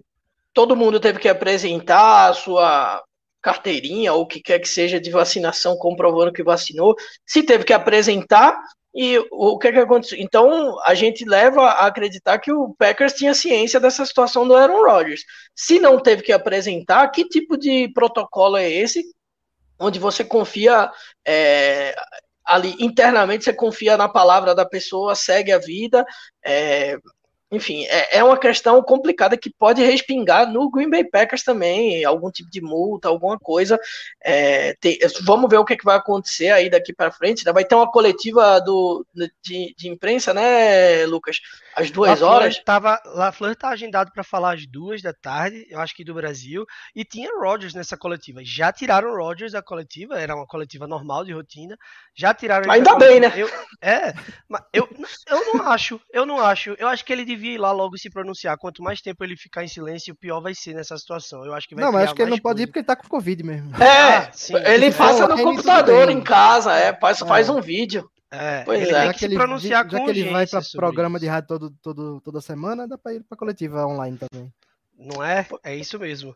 todo 0.53 0.77
mundo 0.77 0.98
teve 0.98 1.20
que 1.20 1.27
apresentar 1.27 2.29
a 2.29 2.34
sua 2.34 3.03
carteirinha 3.41 4.13
ou 4.13 4.22
o 4.22 4.25
que 4.25 4.39
quer 4.39 4.60
que 4.60 4.70
seja 4.70 4.98
de 4.98 5.12
vacinação 5.12 5.75
comprovando 5.75 6.32
que 6.32 6.41
vacinou. 6.41 6.96
Se 7.27 7.43
teve 7.43 7.65
que 7.65 7.74
apresentar, 7.74 8.58
e 8.96 9.20
o 9.29 9.58
que, 9.60 9.67
é 9.67 9.72
que 9.74 9.79
aconteceu? 9.79 10.17
Então, 10.22 10.79
a 10.86 10.93
gente 10.93 11.25
leva 11.25 11.63
a 11.63 11.86
acreditar 11.86 12.39
que 12.39 12.53
o 12.53 12.74
Packers 12.79 13.12
tinha 13.12 13.34
ciência 13.34 13.77
dessa 13.77 14.05
situação 14.05 14.48
do 14.48 14.55
Aaron 14.55 14.86
Rodgers. 14.86 15.25
Se 15.53 15.82
não 15.82 16.00
teve 16.00 16.24
que 16.24 16.32
apresentar, 16.32 17.10
que 17.10 17.27
tipo 17.27 17.58
de 17.58 17.91
protocolo 17.93 18.55
é 18.55 18.72
esse? 18.72 19.03
Onde 19.77 20.00
você 20.00 20.24
confia 20.24 20.89
é, 21.27 21.93
ali 22.46 22.76
internamente, 22.80 23.46
você 23.46 23.54
confia 23.54 23.98
na 23.98 24.10
palavra 24.10 24.54
da 24.54 24.66
pessoa, 24.66 25.16
segue 25.16 25.52
a 25.52 25.58
vida, 25.58 26.06
é, 26.44 26.98
enfim, 27.53 27.86
é, 27.86 28.17
é 28.17 28.24
uma 28.24 28.38
questão 28.38 28.81
complicada 28.81 29.38
que 29.38 29.48
pode 29.48 29.83
respingar 29.83 30.51
no 30.51 30.72
Green 30.72 30.89
Bay 30.89 31.03
Packers 31.03 31.43
também, 31.43 32.03
algum 32.03 32.31
tipo 32.31 32.50
de 32.50 32.60
multa, 32.60 33.07
alguma 33.07 33.38
coisa. 33.38 33.79
É, 34.24 34.74
tem, 34.81 34.98
vamos 35.24 35.48
ver 35.50 35.57
o 35.57 35.65
que, 35.65 35.74
é 35.74 35.77
que 35.77 35.86
vai 35.86 35.95
acontecer 35.95 36.50
aí 36.50 36.67
daqui 36.67 36.91
para 36.91 37.12
frente. 37.12 37.45
Né? 37.45 37.53
Vai 37.53 37.63
ter 37.63 37.75
uma 37.75 37.91
coletiva 37.91 38.60
do, 38.60 39.05
de, 39.41 39.75
de 39.77 39.88
imprensa, 39.88 40.33
né, 40.33 41.05
Lucas? 41.05 41.39
Às 41.75 41.91
duas 41.91 42.22
La 42.22 42.27
horas. 42.27 42.60
Tava, 42.63 43.00
Fleur 43.33 43.53
está 43.53 43.69
agendado 43.69 44.12
para 44.12 44.24
falar 44.24 44.55
às 44.55 44.65
duas 44.65 45.01
da 45.03 45.13
tarde, 45.13 45.67
eu 45.69 45.79
acho 45.79 45.95
que 45.95 46.03
do 46.03 46.13
Brasil, 46.13 46.65
e 46.95 47.05
tinha 47.05 47.29
Rodgers 47.39 47.75
nessa 47.75 47.95
coletiva. 47.95 48.41
Já 48.43 48.72
tiraram 48.72 49.15
Rodgers 49.15 49.51
da 49.51 49.62
coletiva, 49.62 50.19
era 50.19 50.36
uma 50.36 50.48
coletiva 50.48 50.88
normal 50.88 51.24
de 51.24 51.33
rotina. 51.33 51.77
Já 52.15 52.33
tiraram. 52.33 52.72
Ainda 52.72 52.96
bem, 52.96 53.20
né? 53.20 53.31
Eu, 53.35 53.48
é, 53.81 54.13
mas 54.50 54.63
eu, 54.74 54.89
eu 55.27 55.53
não 55.53 55.68
acho, 55.68 56.01
eu 56.11 56.25
não 56.25 56.39
acho. 56.39 56.75
Eu 56.79 56.87
acho 56.87 57.05
que 57.05 57.13
ele 57.13 57.25
devia 57.25 57.43
ir 57.48 57.58
lá 57.58 57.72
logo 57.72 57.98
se 57.98 58.10
pronunciar. 58.10 58.58
Quanto 58.58 58.84
mais 58.84 59.01
tempo 59.01 59.24
ele 59.24 59.38
ficar 59.38 59.64
em 59.64 59.68
silêncio, 59.68 60.16
pior 60.16 60.42
vai 60.42 60.53
ser 60.53 60.74
nessa 60.74 60.98
situação. 60.98 61.46
Eu 61.46 61.53
acho 61.53 61.68
que 61.68 61.75
vai 61.75 61.84
Não, 61.84 61.92
mas 61.92 62.06
acho 62.06 62.16
que 62.16 62.22
ele 62.22 62.32
não 62.32 62.40
pode 62.40 62.64
ir 62.64 62.68
porque 62.68 62.79
ele 62.79 62.86
tá 62.86 62.96
com 62.96 63.08
Covid 63.08 63.44
mesmo. 63.44 63.75
É, 63.82 64.18
ah, 64.18 64.32
sim, 64.32 64.56
ele 64.56 64.92
faça 64.92 65.27
no 65.27 65.42
computador 65.42 66.10
em 66.10 66.22
casa, 66.22 66.74
é, 66.74 66.94
faz, 67.00 67.22
é. 67.22 67.25
faz 67.25 67.50
um 67.50 67.62
vídeo. 67.62 68.10
É, 68.32 68.64
pois 68.64 68.82
ele 68.82 68.96
é. 68.96 69.03
tem 69.03 69.12
que 69.12 69.20
se 69.20 69.29
pronunciar 69.29 69.84
já, 69.88 69.98
já 69.98 70.03
que 70.03 70.10
ele 70.10 70.32
vai 70.32 70.48
para 70.48 70.62
programa 70.75 71.18
isso. 71.18 71.25
de 71.25 71.29
rádio 71.29 71.48
todo, 71.48 71.72
todo, 71.82 72.22
toda 72.22 72.42
semana, 72.42 72.88
dá 72.88 72.98
para 72.98 73.14
ir 73.14 73.24
para 73.24 73.38
coletiva 73.38 73.86
online 73.86 74.18
também. 74.18 74.51
Não 74.98 75.24
é? 75.24 75.46
É 75.64 75.75
isso 75.75 76.00
mesmo. 76.00 76.36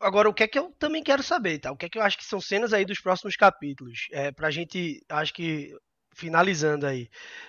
Agora, 0.00 0.28
o 0.28 0.34
que 0.34 0.42
é 0.42 0.48
que 0.48 0.58
eu 0.58 0.72
também 0.78 1.02
quero 1.02 1.22
saber, 1.22 1.58
tá? 1.58 1.72
O 1.72 1.76
que 1.76 1.86
é 1.86 1.88
que 1.88 1.98
eu 1.98 2.02
acho 2.02 2.16
que 2.16 2.24
são 2.24 2.40
cenas 2.40 2.72
aí 2.72 2.84
dos 2.84 3.00
próximos 3.00 3.36
capítulos? 3.36 4.06
É, 4.12 4.30
pra 4.30 4.50
gente, 4.50 5.02
acho 5.08 5.34
que, 5.34 5.74
finalizando 6.14 6.86
aí. 6.86 7.08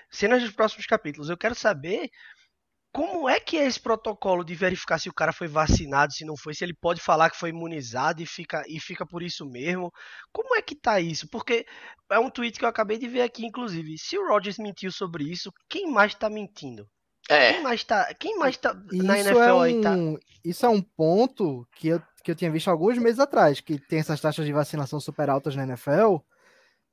Cenas 0.10 0.42
dos 0.42 0.52
próximos 0.52 0.86
capítulos. 0.86 1.30
Eu 1.30 1.38
quero 1.38 1.56
saber 1.56 2.10
como 2.92 3.30
é 3.30 3.40
que 3.40 3.58
é 3.58 3.66
esse 3.66 3.80
protocolo 3.80 4.44
de 4.44 4.56
verificar 4.56 5.00
se 5.00 5.10
o 5.10 5.14
cara 5.14 5.32
foi 5.32 5.48
vacinado, 5.48 6.12
se 6.12 6.26
não 6.26 6.36
foi, 6.36 6.54
se 6.54 6.64
ele 6.64 6.74
pode 6.74 7.00
falar 7.00 7.30
que 7.30 7.38
foi 7.38 7.50
imunizado 7.50 8.22
e 8.22 8.26
fica, 8.26 8.64
e 8.68 8.80
fica 8.80 9.06
por 9.06 9.22
isso 9.22 9.46
mesmo? 9.46 9.92
Como 10.32 10.56
é 10.56 10.62
que 10.62 10.76
tá 10.76 11.00
isso? 11.00 11.30
Porque 11.30 11.66
é 12.12 12.20
um 12.20 12.30
tweet 12.30 12.58
que 12.58 12.66
eu 12.66 12.70
acabei 12.70 12.98
de 12.98 13.08
ver 13.08 13.22
aqui, 13.22 13.46
inclusive. 13.46 13.98
Se 13.98 14.18
o 14.18 14.28
Rogers 14.28 14.58
mentiu 14.58 14.92
sobre 14.92 15.24
isso, 15.24 15.52
quem 15.70 15.92
mais 15.92 16.16
tá 16.16 16.30
mentindo? 16.30 16.88
É. 17.30 17.54
Quem 17.54 17.62
mais 17.62 17.84
tá, 17.84 18.14
quem 18.20 18.38
mais 18.40 18.58
tá 18.58 18.74
na 18.74 19.20
isso 19.20 19.30
NFL 19.30 19.44
é 19.44 19.54
um, 19.54 19.62
aí 19.62 19.82
tá? 19.82 19.96
Isso 20.44 20.66
é 20.66 20.70
um 20.70 20.82
ponto 20.82 21.68
que 21.76 21.90
eu, 21.90 22.02
que 22.24 22.32
eu 22.32 22.36
tinha 22.36 22.50
visto 22.50 22.70
alguns 22.70 22.98
meses 22.98 23.20
atrás, 23.20 23.60
que 23.62 23.80
tem 23.80 24.00
essas 24.00 24.20
taxas 24.20 24.48
de 24.48 24.52
vacinação 24.52 25.00
super 25.00 25.30
altas 25.30 25.56
na 25.56 25.64
NFL 25.64 26.18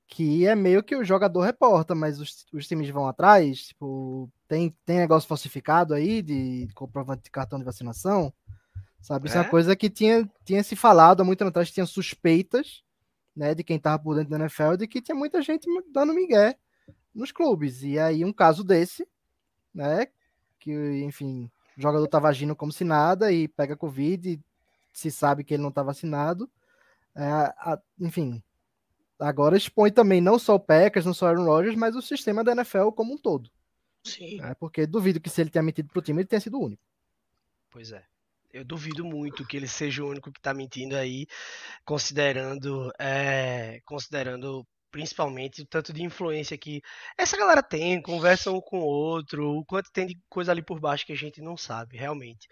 que 0.06 0.46
é 0.46 0.54
meio 0.54 0.82
que 0.82 0.94
o 0.94 1.04
jogador 1.04 1.40
reporta, 1.40 1.94
mas 1.94 2.20
os, 2.20 2.46
os 2.52 2.66
times 2.66 2.88
vão 2.90 3.08
atrás, 3.08 3.68
tipo, 3.68 4.30
tem, 4.46 4.74
tem 4.84 4.98
negócio 4.98 5.28
falsificado 5.28 5.94
aí 5.94 6.22
de 6.22 6.68
comprovante 6.74 7.24
de 7.24 7.30
cartão 7.30 7.58
de 7.58 7.64
vacinação, 7.64 8.32
sabe? 9.00 9.26
Isso 9.28 9.36
é, 9.36 9.40
é. 9.40 9.42
uma 9.42 9.50
coisa 9.50 9.74
que 9.74 9.90
tinha, 9.90 10.30
tinha 10.44 10.62
se 10.62 10.76
falado 10.76 11.20
há 11.20 11.24
muito 11.24 11.38
tempo 11.38 11.48
atrás, 11.48 11.70
tinha 11.70 11.86
suspeitas, 11.86 12.84
né, 13.34 13.54
de 13.54 13.64
quem 13.64 13.78
tava 13.78 14.02
por 14.02 14.14
dentro 14.14 14.30
da 14.30 14.38
NFL, 14.38 14.76
de 14.76 14.86
que 14.86 15.02
tinha 15.02 15.14
muita 15.14 15.42
gente 15.42 15.66
dando 15.92 16.14
migué 16.14 16.56
nos 17.14 17.32
clubes, 17.32 17.82
e 17.82 17.98
aí 17.98 18.24
um 18.24 18.32
caso 18.32 18.62
desse, 18.62 19.06
né, 19.74 20.06
que, 20.60 20.72
enfim, 21.04 21.50
o 21.76 21.82
jogador 21.82 22.06
tava 22.06 22.28
agindo 22.28 22.54
como 22.54 22.72
se 22.72 22.84
nada 22.84 23.32
e 23.32 23.48
pega 23.48 23.76
Covid, 23.76 24.30
e 24.30 24.40
se 24.92 25.10
sabe 25.10 25.44
que 25.44 25.54
ele 25.54 25.62
não 25.62 25.72
tá 25.72 25.82
vacinado, 25.82 26.48
é, 27.14 27.24
a, 27.24 27.78
enfim, 28.00 28.42
agora 29.18 29.56
expõe 29.56 29.90
também 29.90 30.20
não 30.20 30.38
só 30.38 30.54
o 30.54 30.60
Packers, 30.60 31.06
não 31.06 31.14
só 31.14 31.26
o 31.26 31.28
Aaron 31.28 31.44
Rodgers, 31.44 31.76
mas 31.76 31.96
o 31.96 32.02
sistema 32.02 32.44
da 32.44 32.52
NFL 32.52 32.90
como 32.90 33.14
um 33.14 33.18
todo. 33.18 33.50
Sim. 34.04 34.40
É, 34.40 34.54
porque 34.54 34.86
duvido 34.86 35.20
que 35.20 35.30
se 35.30 35.40
ele 35.40 35.50
tenha 35.50 35.62
mentido 35.62 35.88
pro 35.88 36.02
time, 36.02 36.20
ele 36.20 36.28
tenha 36.28 36.40
sido 36.40 36.58
o 36.58 36.64
único. 36.64 36.82
Pois 37.70 37.92
é. 37.92 38.04
Eu 38.52 38.64
duvido 38.64 39.04
muito 39.04 39.46
que 39.46 39.56
ele 39.56 39.68
seja 39.68 40.02
o 40.02 40.08
único 40.08 40.32
que 40.32 40.40
tá 40.40 40.54
mentindo 40.54 40.96
aí, 40.96 41.26
considerando, 41.84 42.90
é, 42.98 43.80
considerando 43.84 44.66
principalmente 44.96 45.60
o 45.60 45.66
tanto 45.66 45.92
de 45.92 46.02
influência 46.02 46.56
que 46.56 46.80
essa 47.18 47.36
galera 47.36 47.62
tem, 47.62 48.00
conversa 48.00 48.50
um 48.50 48.62
com 48.62 48.78
o 48.78 48.86
outro, 48.86 49.58
o 49.58 49.64
quanto 49.66 49.92
tem 49.92 50.06
de 50.06 50.18
coisa 50.26 50.50
ali 50.50 50.62
por 50.62 50.80
baixo 50.80 51.04
que 51.04 51.12
a 51.12 51.16
gente 51.16 51.42
não 51.42 51.54
sabe, 51.54 51.98
realmente. 51.98 52.48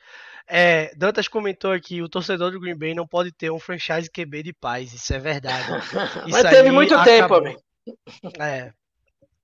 É, 0.47 0.95
Dantas 0.95 1.27
comentou 1.27 1.73
aqui, 1.73 2.03
o 2.03 2.09
torcedor 2.09 2.51
do 2.51 2.61
Green 2.61 2.77
Bay 2.77 2.93
não 2.93 3.07
pode 3.07 3.33
ter 3.33 3.51
um 3.51 3.59
franchise 3.59 4.11
QB 4.11 4.43
de 4.43 4.53
paz, 4.53 4.93
isso 4.93 5.15
é 5.15 5.19
verdade. 5.19 5.65
Isso 6.29 6.43
Mas 6.43 6.43
teve 6.43 6.71
muito 6.71 6.95
acabou. 6.95 7.15
tempo, 7.15 7.35
amigo. 7.35 7.61
É, 8.39 8.73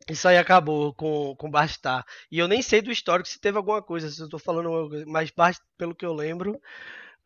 isso 0.06 0.28
aí 0.28 0.36
acabou 0.36 0.92
com, 0.92 1.34
com 1.36 1.50
Bastar. 1.50 2.04
E 2.30 2.38
eu 2.38 2.48
nem 2.48 2.60
sei 2.60 2.82
do 2.82 2.92
histórico 2.92 3.28
se 3.28 3.40
teve 3.40 3.56
alguma 3.56 3.82
coisa, 3.82 4.10
se 4.10 4.20
eu 4.20 4.28
tô 4.28 4.38
falando, 4.38 4.90
mas 5.06 5.32
pelo 5.78 5.94
que 5.94 6.04
eu 6.04 6.12
lembro, 6.12 6.60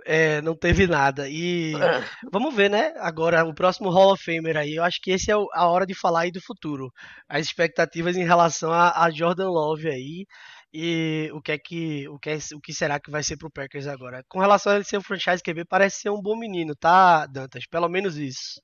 é, 0.05 0.41
não 0.43 0.55
teve 0.55 0.87
nada. 0.87 1.29
E 1.29 1.75
é. 1.75 2.05
vamos 2.31 2.55
ver, 2.55 2.71
né? 2.71 2.93
Agora, 2.99 3.45
o 3.45 3.55
próximo 3.55 3.91
Hall 3.91 4.13
of 4.13 4.23
Famer 4.23 4.57
aí, 4.57 4.77
eu 4.77 4.85
acho 4.85 5.01
que 5.01 5.11
esse 5.11 5.31
é 5.31 5.35
a 5.35 5.67
hora 5.69 5.87
de 5.87 5.95
falar 5.95 6.23
aí 6.23 6.31
do 6.31 6.41
futuro. 6.41 6.93
As 7.29 7.47
expectativas 7.47 8.17
em 8.17 8.25
relação 8.25 8.73
a, 8.73 9.05
a 9.05 9.11
Jordan 9.11 9.51
Love 9.51 9.89
aí. 9.89 10.27
E 10.73 11.31
o 11.33 11.41
que 11.41 11.53
é 11.53 11.59
que 11.59 12.09
o 12.09 12.19
que, 12.19 12.31
é, 12.31 12.39
o 12.55 12.61
que 12.61 12.73
será 12.73 12.99
que 12.99 13.11
vai 13.11 13.23
ser 13.23 13.37
pro 13.37 13.51
Packers 13.51 13.87
agora? 13.87 14.25
Com 14.29 14.41
relação 14.41 14.73
a 14.73 14.77
ele 14.77 14.85
ser 14.85 14.99
um 14.99 15.03
franchise 15.03 15.43
QB, 15.43 15.65
parece 15.67 16.01
ser 16.01 16.11
um 16.11 16.21
bom 16.21 16.37
menino, 16.37 16.75
tá, 16.75 17.27
Dantas? 17.27 17.65
Pelo 17.71 17.89
menos 17.89 18.17
isso. 18.17 18.61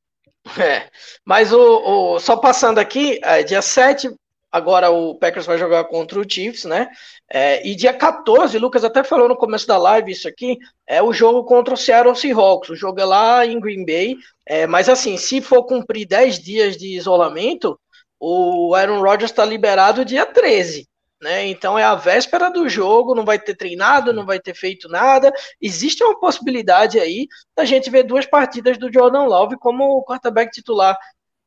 É, 0.59 0.91
mas 1.25 1.53
o, 1.53 2.15
o 2.15 2.19
só 2.19 2.37
passando 2.37 2.79
aqui, 2.79 3.21
é, 3.23 3.43
dia 3.43 3.63
7 3.63 4.11
Agora 4.53 4.91
o 4.91 5.15
Packers 5.15 5.47
vai 5.47 5.57
jogar 5.59 5.85
contra 5.85 6.19
o 6.19 6.29
Chiefs, 6.29 6.65
né? 6.65 6.89
É, 7.33 7.67
e 7.67 7.75
dia 7.77 7.93
14, 7.93 8.59
Lucas 8.59 8.85
até 8.85 9.05
falou 9.05 9.29
no 9.29 9.37
começo 9.37 9.67
da 9.67 9.79
live 9.79 10.11
isso 10.11 10.27
aqui, 10.27 10.59
é 10.87 11.01
o 11.01 11.13
jogo 11.13 11.45
contra 11.45 11.75
o 11.75 11.77
Seattle 11.77 12.17
Seahawks. 12.17 12.71
O 12.71 12.77
jogo 12.77 13.01
é 13.01 13.05
lá 13.05 13.47
em 13.47 13.61
Green 13.61 13.85
Bay. 13.85 14.17
É, 14.45 14.67
mas 14.67 14.89
assim, 14.89 15.17
se 15.17 15.41
for 15.41 15.65
cumprir 15.65 16.07
10 16.07 16.41
dias 16.41 16.77
de 16.77 16.97
isolamento, 16.97 17.79
o 18.19 18.75
Aaron 18.75 19.01
Rodgers 19.01 19.31
está 19.31 19.45
liberado 19.45 20.05
dia 20.05 20.27
13. 20.27 20.89
né? 21.23 21.47
Então 21.47 21.79
é 21.79 21.85
a 21.85 21.95
véspera 21.95 22.51
do 22.51 22.69
jogo, 22.69 23.15
não 23.15 23.25
vai 23.25 23.39
ter 23.39 23.55
treinado, 23.55 24.13
não 24.13 24.25
vai 24.27 24.41
ter 24.41 24.55
feito 24.55 24.89
nada. 24.89 25.33
Existe 25.61 26.03
uma 26.03 26.19
possibilidade 26.19 26.99
aí 26.99 27.29
da 27.57 27.65
gente 27.65 27.91
ver 27.91 28.05
duas 28.05 28.27
partidas 28.27 28.79
do 28.79 28.93
Jordan 28.93 29.25
Love 29.25 29.57
como 29.59 30.03
quarterback 30.05 30.51
titular 30.51 30.99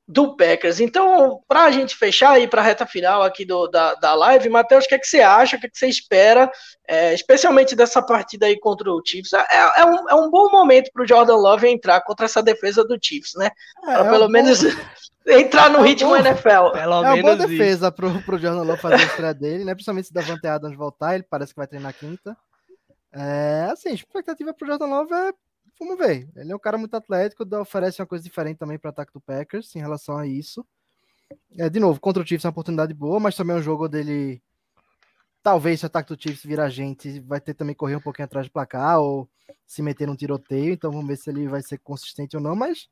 do 0.08 0.36
Packers. 0.36 0.80
Então, 0.80 1.42
para 1.48 1.64
a 1.64 1.72
gente 1.72 1.96
fechar 1.96 2.32
aí 2.32 2.48
para 2.48 2.62
a 2.62 2.64
reta 2.64 2.86
final 2.86 3.24
aqui 3.24 3.46
do, 3.46 3.68
da, 3.68 3.96
da 3.96 4.14
live, 4.14 4.50
Matheus, 4.50 4.86
o 4.86 4.88
que, 4.88 4.96
é 4.96 5.00
que 5.00 5.08
você 5.08 5.22
acha, 5.22 5.56
o 5.56 5.60
que, 5.60 5.68
é 5.68 5.70
que 5.70 5.78
você 5.78 5.88
espera, 5.88 6.52
é, 6.88 7.14
especialmente 7.14 7.76
dessa 7.76 8.02
partida 8.02 8.46
aí 8.46 8.60
contra 8.60 8.92
o 8.92 9.02
Chiefs? 9.06 9.32
É, 9.34 9.40
é, 9.40 9.82
é 9.82 9.86
um, 9.86 10.10
é 10.10 10.16
um 10.16 10.30
bom 10.30 10.50
momento 10.52 10.92
para 10.92 11.04
o 11.04 11.08
Jordan 11.08 11.36
Love 11.36 11.68
entrar 11.68 12.02
contra 12.02 12.26
essa 12.26 12.44
defesa 12.44 12.84
do 12.84 12.98
Chiefs, 13.02 13.34
né? 13.36 13.50
É, 13.88 13.94
pra, 13.94 14.12
pelo 14.12 14.28
menos 14.28 14.62
bom... 14.62 14.70
entrar 15.26 15.70
no 15.70 15.82
ritmo 15.82 16.10
bom... 16.10 16.18
NFL. 16.18 16.72
Pelo 16.74 17.06
é 17.06 17.14
uma 17.14 17.22
boa 17.22 17.36
defesa 17.38 17.92
para 17.92 18.08
o 18.08 18.38
Jordan 18.38 18.64
Love 18.64 18.82
fazer 18.82 18.96
a 18.96 19.06
estreia 19.06 19.34
dele, 19.34 19.64
né? 19.64 19.74
Principalmente 19.74 20.08
se 20.08 20.14
Davante 20.14 20.46
Adams 20.46 20.76
voltar, 20.78 21.16
ele 21.16 21.24
parece 21.24 21.54
que 21.54 21.60
vai 21.60 21.68
treinar 21.68 21.94
quinta. 21.94 22.36
É, 23.14 23.70
assim, 23.72 23.90
a 23.90 23.94
expectativa 23.94 24.54
para 24.54 24.66
o 24.66 24.68
Jordan 24.68 24.88
Love 24.88 25.14
é 25.14 25.34
vamos 25.80 25.98
ver. 25.98 26.30
Ele 26.36 26.52
é 26.52 26.56
um 26.56 26.60
cara 26.60 26.78
muito 26.78 26.96
atlético, 26.96 27.44
oferece 27.58 28.02
uma 28.02 28.08
coisa 28.08 28.24
diferente 28.24 28.58
também 28.58 28.78
para 28.78 28.90
o 28.90 28.92
ataque 28.92 29.14
do 29.14 29.22
Packers 29.22 29.76
em 29.76 29.80
relação 29.80 30.18
a 30.18 30.28
isso. 30.28 30.66
É, 31.58 31.70
de 31.70 31.80
novo, 31.80 32.00
contra 32.00 32.22
o 32.22 32.26
Chiefs 32.26 32.46
é 32.46 32.48
uma 32.48 32.52
oportunidade 32.52 32.94
boa, 32.94 33.20
mas 33.20 33.36
também 33.36 33.56
é 33.56 33.60
um 33.60 33.64
jogo 33.64 33.88
dele. 33.88 34.42
Talvez 35.42 35.80
se 35.80 35.86
o 35.86 35.88
ataque 35.88 36.16
do 36.16 36.22
Chiefs 36.22 36.44
virar 36.44 36.70
gente, 36.70 37.20
vai 37.20 37.42
ter 37.42 37.54
também 37.54 37.76
correr 37.76 37.96
um 37.96 38.02
pouquinho 38.02 38.26
atrás 38.26 38.48
do 38.48 38.52
placar 38.52 39.00
ou 39.00 39.30
se 39.66 39.82
meter 39.82 40.08
num 40.08 40.16
tiroteio. 40.16 40.74
Então 40.74 40.92
vamos 40.92 41.08
ver 41.08 41.18
se 41.18 41.30
ele 41.30 41.48
vai 41.48 41.62
ser 41.62 41.80
consistente 41.80 42.38
ou 42.38 42.42
não. 42.42 42.56
Mas 42.56 42.88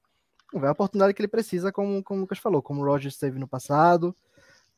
é 0.53 0.67
a 0.67 0.71
oportunidade 0.71 1.13
que 1.13 1.21
ele 1.21 1.27
precisa, 1.27 1.71
como, 1.71 2.03
como 2.03 2.19
o 2.19 2.21
Lucas 2.21 2.39
falou, 2.39 2.61
como 2.61 2.81
o 2.81 2.85
Rogers 2.85 3.17
teve 3.17 3.39
no 3.39 3.47
passado, 3.47 4.15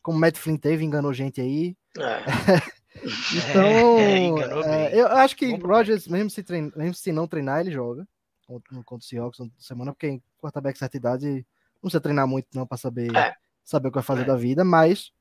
como 0.02 0.18
o 0.18 0.22
Matt 0.22 0.38
Flynn 0.38 0.58
teve, 0.58 0.84
enganou 0.84 1.14
gente 1.14 1.42
aí. 1.42 1.76
É. 1.98 2.24
Então, 3.50 4.38
é, 4.66 4.94
é, 4.94 5.02
eu 5.02 5.08
acho 5.08 5.36
que 5.36 5.46
o 5.46 5.58
Rodgers, 5.58 6.08
mesmo 6.08 6.30
se, 6.30 6.44
trein... 6.44 6.72
mesmo 6.76 6.94
se 6.94 7.12
não 7.12 7.28
treinar, 7.28 7.62
ele 7.62 7.72
joga 7.72 8.08
contra, 8.46 8.84
contra 8.84 9.04
o 9.04 9.08
Seahawks 9.08 9.40
na 9.40 9.48
semana, 9.58 9.92
porque 9.94 10.08
em 10.08 10.24
quarterback 10.40 10.78
certa 10.78 10.98
idade 10.98 11.46
não 11.76 11.82
precisa 11.82 12.02
treinar 12.02 12.28
muito 12.28 12.48
não 12.54 12.68
para 12.68 12.78
saber, 12.78 13.16
é. 13.16 13.36
saber 13.64 13.88
o 13.88 13.92
que 13.92 13.96
vai 13.96 14.04
fazer 14.04 14.22
é. 14.22 14.26
da 14.26 14.36
vida, 14.36 14.64
mas 14.64 15.12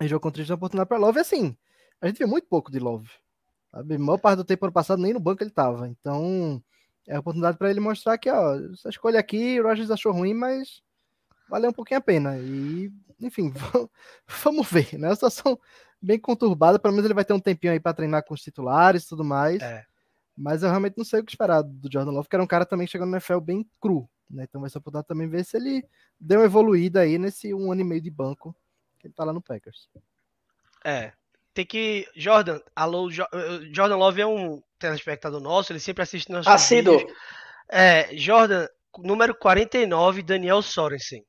ele 0.00 0.08
jogou 0.08 0.30
contra 0.30 0.42
a 0.42 0.54
oportunidade 0.54 0.88
para 0.88 0.98
Love, 0.98 1.20
assim, 1.20 1.56
a 2.00 2.06
gente 2.06 2.18
vê 2.18 2.26
muito 2.26 2.46
pouco 2.46 2.70
de 2.70 2.78
Love. 2.78 3.10
Sabe? 3.70 3.94
A 3.96 3.98
maior 3.98 4.18
parte 4.18 4.38
do 4.38 4.44
tempo 4.44 4.64
ano 4.64 4.72
passado 4.72 5.02
nem 5.02 5.12
no 5.12 5.20
banco 5.20 5.42
ele 5.42 5.50
tava, 5.50 5.88
então 5.88 6.62
é 7.06 7.16
a 7.16 7.20
oportunidade 7.20 7.56
para 7.56 7.70
ele 7.70 7.80
mostrar 7.80 8.18
que, 8.18 8.30
ó, 8.30 8.54
essa 8.72 8.88
escolha 8.88 9.18
aqui, 9.18 9.60
o 9.60 9.64
Rodgers 9.64 9.90
achou 9.90 10.12
ruim, 10.12 10.34
mas 10.34 10.82
valeu 11.48 11.70
um 11.70 11.72
pouquinho 11.72 11.98
a 11.98 12.02
pena. 12.02 12.38
E, 12.38 12.92
enfim, 13.20 13.52
vamos 14.44 14.70
ver, 14.70 14.98
né? 14.98 15.08
A 15.08 15.14
situação 15.14 15.58
bem 16.00 16.18
conturbada. 16.18 16.78
Pelo 16.78 16.92
menos 16.92 17.04
ele 17.04 17.14
vai 17.14 17.24
ter 17.24 17.32
um 17.32 17.40
tempinho 17.40 17.72
aí 17.72 17.80
para 17.80 17.94
treinar 17.94 18.24
com 18.24 18.34
os 18.34 18.40
titulares 18.40 19.04
e 19.04 19.08
tudo 19.08 19.24
mais. 19.24 19.60
É. 19.60 19.84
Mas 20.36 20.62
eu 20.62 20.68
realmente 20.68 20.96
não 20.96 21.04
sei 21.04 21.20
o 21.20 21.24
que 21.24 21.32
esperar 21.32 21.62
do 21.62 21.88
Jordan 21.92 22.12
Love, 22.12 22.28
que 22.28 22.36
era 22.36 22.42
um 22.42 22.46
cara 22.46 22.64
também 22.64 22.86
que 22.86 22.92
chegou 22.92 23.06
no 23.06 23.14
NFL 23.14 23.40
bem 23.40 23.68
cru. 23.80 24.08
Né? 24.30 24.44
Então 24.48 24.60
vai 24.60 24.70
ser 24.70 24.78
oportunidade 24.78 25.08
também 25.08 25.28
ver 25.28 25.44
se 25.44 25.56
ele 25.56 25.84
deu 26.20 26.40
uma 26.40 26.46
evoluída 26.46 27.00
aí 27.00 27.18
nesse 27.18 27.52
um 27.52 27.72
ano 27.72 27.80
e 27.80 27.84
meio 27.84 28.00
de 28.00 28.10
banco 28.10 28.54
que 28.98 29.06
ele 29.06 29.14
tá 29.14 29.24
lá 29.24 29.32
no 29.32 29.42
Packers. 29.42 29.88
É. 30.84 31.12
Tem 31.54 31.66
que. 31.66 32.06
Jordan, 32.14 32.60
alô, 32.76 33.10
Jordan 33.10 33.96
Love 33.96 34.20
é 34.20 34.26
um 34.26 34.62
telespectador 34.78 35.40
nosso, 35.40 35.72
ele 35.72 35.80
sempre 35.80 36.02
assiste 36.02 36.30
nossos 36.30 36.46
Assíduo. 36.46 37.04
É, 37.68 38.16
Jordan, 38.16 38.68
número 38.98 39.34
49, 39.34 40.22
Daniel 40.22 40.62
Sorensen. 40.62 41.24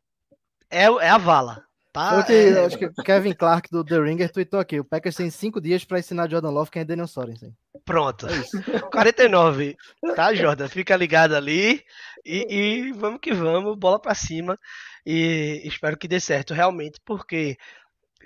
É, 0.70 0.84
é 0.84 1.10
a 1.10 1.18
vala. 1.18 1.66
Tá, 1.92 2.24
que, 2.24 2.34
é... 2.34 2.66
Acho 2.66 2.78
que 2.78 2.86
o 2.86 2.94
Kevin 2.94 3.34
Clark 3.34 3.70
do 3.72 3.84
The 3.84 4.00
Ringer 4.00 4.32
tweetou 4.32 4.60
aqui: 4.60 4.80
o 4.80 4.86
Packers 4.86 5.16
tem 5.16 5.30
cinco 5.30 5.60
dias 5.60 5.84
para 5.84 6.00
ensinar 6.00 6.30
Jordan 6.30 6.52
Love 6.52 6.70
quem 6.70 6.82
é 6.82 6.86
Daniel 6.86 7.08
Sorensen. 7.08 7.56
Pronto. 7.84 8.28
É 8.28 8.80
49. 8.92 9.76
Tá, 10.16 10.34
Jordan? 10.34 10.68
Fica 10.68 10.96
ligado 10.96 11.36
ali 11.36 11.84
e, 12.26 12.46
e 12.50 12.92
vamos 12.94 13.20
que 13.22 13.34
vamos, 13.34 13.78
bola 13.78 14.00
para 14.00 14.14
cima. 14.14 14.58
E 15.06 15.62
espero 15.66 15.98
que 15.98 16.08
dê 16.08 16.20
certo 16.20 16.54
realmente, 16.54 17.00
porque 17.06 17.58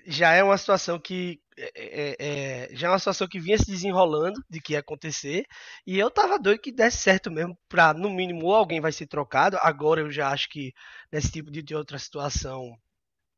já 0.05 0.33
é 0.33 0.43
uma 0.43 0.57
situação 0.57 0.99
que 0.99 1.39
é, 1.57 1.71
é, 1.75 2.15
é, 2.19 2.75
já 2.75 2.87
é 2.87 2.89
uma 2.89 2.99
situação 2.99 3.27
que 3.27 3.39
vinha 3.39 3.57
se 3.57 3.67
desenrolando 3.67 4.43
de 4.49 4.59
que 4.59 4.73
ia 4.73 4.79
acontecer 4.79 5.45
e 5.85 5.99
eu 5.99 6.09
tava 6.09 6.39
doido 6.39 6.59
que 6.59 6.71
desse 6.71 6.97
certo 6.97 7.31
mesmo 7.31 7.57
para 7.69 7.93
no 7.93 8.09
mínimo 8.09 8.51
alguém 8.53 8.81
vai 8.81 8.91
ser 8.91 9.07
trocado 9.07 9.57
agora 9.61 10.01
eu 10.01 10.11
já 10.11 10.29
acho 10.29 10.49
que 10.49 10.73
nesse 11.11 11.31
tipo 11.31 11.51
de, 11.51 11.61
de 11.61 11.75
outra 11.75 11.99
situação 11.99 12.75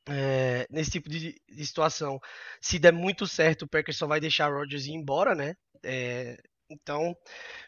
é, 0.08 0.68
nesse 0.70 0.92
tipo 0.92 1.10
de, 1.10 1.42
de, 1.50 1.66
situação, 1.66 2.20
se 2.62 2.78
der 2.80 2.94
muito 2.94 3.28
certo, 3.28 3.64
o 3.64 3.68
Packers 3.68 3.98
só 3.98 4.08
vai 4.08 4.20
deixar 4.20 4.52
Rodgers 4.52 4.86
ir 4.86 4.94
embora, 4.94 5.34
né? 5.34 5.56
É, 5.84 6.38
então, 6.70 7.16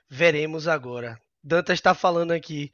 veremos 0.09 0.67
agora. 0.67 1.19
Dantas 1.43 1.75
está 1.79 1.93
falando 1.93 2.31
aqui 2.31 2.71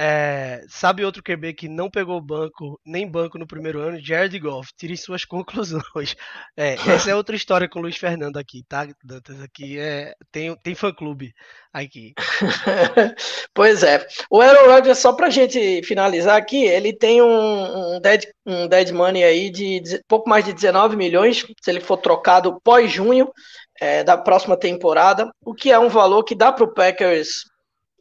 é, 0.00 0.64
sabe 0.68 1.04
outro 1.04 1.24
QB 1.24 1.54
que 1.54 1.68
não 1.68 1.90
pegou 1.90 2.20
banco, 2.20 2.80
nem 2.86 3.04
banco 3.04 3.36
no 3.36 3.48
primeiro 3.48 3.80
ano? 3.80 3.98
Jared 4.00 4.38
Goff. 4.38 4.70
Tire 4.78 4.96
suas 4.96 5.24
conclusões. 5.26 6.14
É, 6.56 6.74
essa 6.74 7.10
é 7.10 7.16
outra 7.16 7.34
história 7.34 7.68
com 7.68 7.80
o 7.80 7.82
Luiz 7.82 7.96
Fernando 7.96 8.36
aqui, 8.36 8.62
tá, 8.68 8.86
Dantas? 9.02 9.42
Aqui 9.42 9.76
é, 9.76 10.14
tem, 10.30 10.54
tem 10.62 10.76
fã-clube 10.76 11.34
aqui. 11.72 12.14
pois 13.52 13.82
é. 13.82 14.06
O 14.30 14.40
Aaron 14.40 14.70
Rodgers, 14.70 14.98
só 14.98 15.12
pra 15.12 15.30
gente 15.30 15.82
finalizar 15.82 16.36
aqui, 16.36 16.64
ele 16.64 16.92
tem 16.92 17.20
um, 17.20 17.96
um, 17.96 18.00
dead, 18.00 18.24
um 18.46 18.68
dead 18.68 18.92
money 18.92 19.24
aí 19.24 19.50
de, 19.50 19.80
de 19.80 20.00
pouco 20.06 20.30
mais 20.30 20.44
de 20.44 20.52
19 20.52 20.96
milhões, 20.96 21.44
se 21.60 21.70
ele 21.70 21.80
for 21.80 21.96
trocado 21.96 22.60
pós-junho 22.62 23.28
é, 23.80 24.04
da 24.04 24.16
próxima 24.16 24.56
temporada, 24.56 25.28
o 25.44 25.52
que 25.52 25.72
é 25.72 25.78
um 25.78 25.88
valor 25.88 26.22
que 26.22 26.36
dá 26.36 26.52
pro 26.52 26.72
Packers 26.72 27.42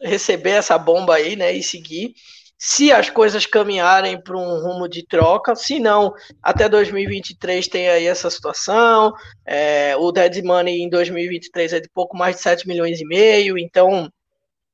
receber 0.01 0.51
essa 0.51 0.77
bomba 0.77 1.15
aí, 1.15 1.35
né, 1.35 1.53
e 1.53 1.63
seguir. 1.63 2.13
Se 2.59 2.91
as 2.91 3.09
coisas 3.09 3.45
caminharem 3.45 4.19
para 4.19 4.35
um 4.35 4.59
rumo 4.61 4.87
de 4.87 5.05
troca, 5.05 5.55
se 5.55 5.79
não, 5.79 6.11
até 6.41 6.67
2023 6.67 7.67
tem 7.67 7.87
aí 7.87 8.07
essa 8.07 8.29
situação. 8.31 9.13
É, 9.45 9.95
o 9.95 10.11
Dead 10.11 10.43
Money 10.43 10.81
em 10.81 10.89
2023 10.89 11.73
é 11.73 11.79
de 11.79 11.89
pouco 11.89 12.17
mais 12.17 12.37
de 12.37 12.41
7 12.41 12.67
milhões 12.67 12.99
e 12.99 13.05
meio, 13.05 13.59
então 13.59 14.11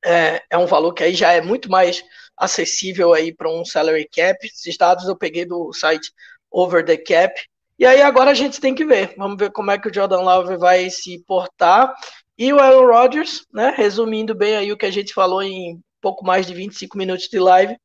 é, 0.04 0.42
é 0.50 0.58
um 0.58 0.66
valor 0.66 0.94
que 0.94 1.02
aí 1.02 1.14
já 1.14 1.32
é 1.32 1.40
muito 1.42 1.70
mais 1.70 2.02
acessível 2.36 3.12
aí 3.12 3.34
para 3.34 3.50
um 3.50 3.64
salary 3.64 4.08
cap. 4.08 4.46
Esses 4.46 4.76
dados 4.76 5.06
eu 5.06 5.16
peguei 5.16 5.44
do 5.44 5.72
site 5.72 6.10
Over 6.50 6.84
the 6.84 6.96
Cap. 6.96 7.34
E 7.78 7.84
aí 7.84 8.00
agora 8.02 8.30
a 8.30 8.34
gente 8.34 8.60
tem 8.60 8.74
que 8.74 8.84
ver. 8.84 9.14
Vamos 9.16 9.36
ver 9.36 9.50
como 9.50 9.70
é 9.70 9.78
que 9.78 9.88
o 9.88 9.94
Jordan 9.94 10.20
Love 10.20 10.56
vai 10.56 10.88
se 10.90 11.18
portar. 11.26 11.92
E 12.36 12.52
o 12.52 12.58
Aaron 12.58 12.86
Rodgers, 12.86 13.46
né, 13.52 13.72
resumindo 13.76 14.34
bem 14.34 14.56
aí 14.56 14.72
o 14.72 14.76
que 14.76 14.86
a 14.86 14.90
gente 14.90 15.14
falou 15.14 15.42
em 15.42 15.80
pouco 16.00 16.24
mais 16.24 16.46
de 16.46 16.54
25 16.54 16.98
minutos 16.98 17.28
de 17.28 17.38
live, 17.38 17.76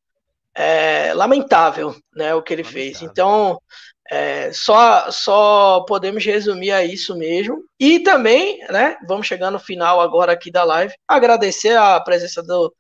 é 0.56 1.14
lamentável 1.14 1.96
né, 2.16 2.34
o 2.34 2.42
que 2.42 2.54
ele 2.54 2.64
lamentável. 2.64 2.94
fez. 2.94 3.02
Então, 3.02 3.62
é, 4.10 4.52
só, 4.52 5.12
só 5.12 5.86
podemos 5.88 6.26
resumir 6.26 6.72
a 6.72 6.84
isso 6.84 7.16
mesmo. 7.16 7.64
E 7.80 8.00
também, 8.00 8.60
né, 8.70 8.98
vamos 9.08 9.28
chegar 9.28 9.52
no 9.52 9.60
final 9.60 10.02
agora 10.02 10.32
aqui 10.32 10.52
da 10.52 10.64
live, 10.64 10.94
agradecer 11.08 11.78
a 11.78 12.00
presença 12.00 12.42
do 12.42 12.74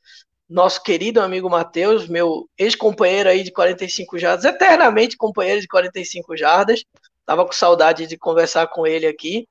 nosso 0.50 0.82
querido 0.82 1.22
amigo 1.22 1.48
Matheus, 1.48 2.08
meu 2.08 2.50
ex-companheiro 2.58 3.30
aí 3.30 3.44
de 3.44 3.52
45 3.52 4.18
jardas, 4.18 4.46
eternamente 4.46 5.16
companheiro 5.16 5.62
de 5.62 5.68
45 5.68 6.36
jardas. 6.36 6.84
Tava 7.24 7.46
com 7.46 7.52
saudade 7.52 8.08
de 8.08 8.18
conversar 8.18 8.66
com 8.68 8.88
ele 8.88 9.06
aqui. 9.06 9.48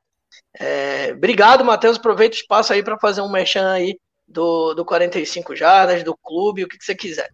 É, 0.59 1.13
obrigado, 1.13 1.65
Matheus. 1.65 1.97
Aproveita 1.97 2.35
o 2.35 2.39
espaço 2.39 2.73
aí 2.73 2.83
para 2.83 2.99
fazer 2.99 3.21
um 3.21 3.31
mechan 3.31 3.71
aí 3.71 3.99
do, 4.27 4.75
do 4.75 4.85
45 4.85 5.55
Jardas, 5.55 6.03
do 6.03 6.17
clube, 6.17 6.65
o 6.65 6.69
que, 6.69 6.77
que 6.77 6.85
você 6.85 6.95
quiser. 6.95 7.31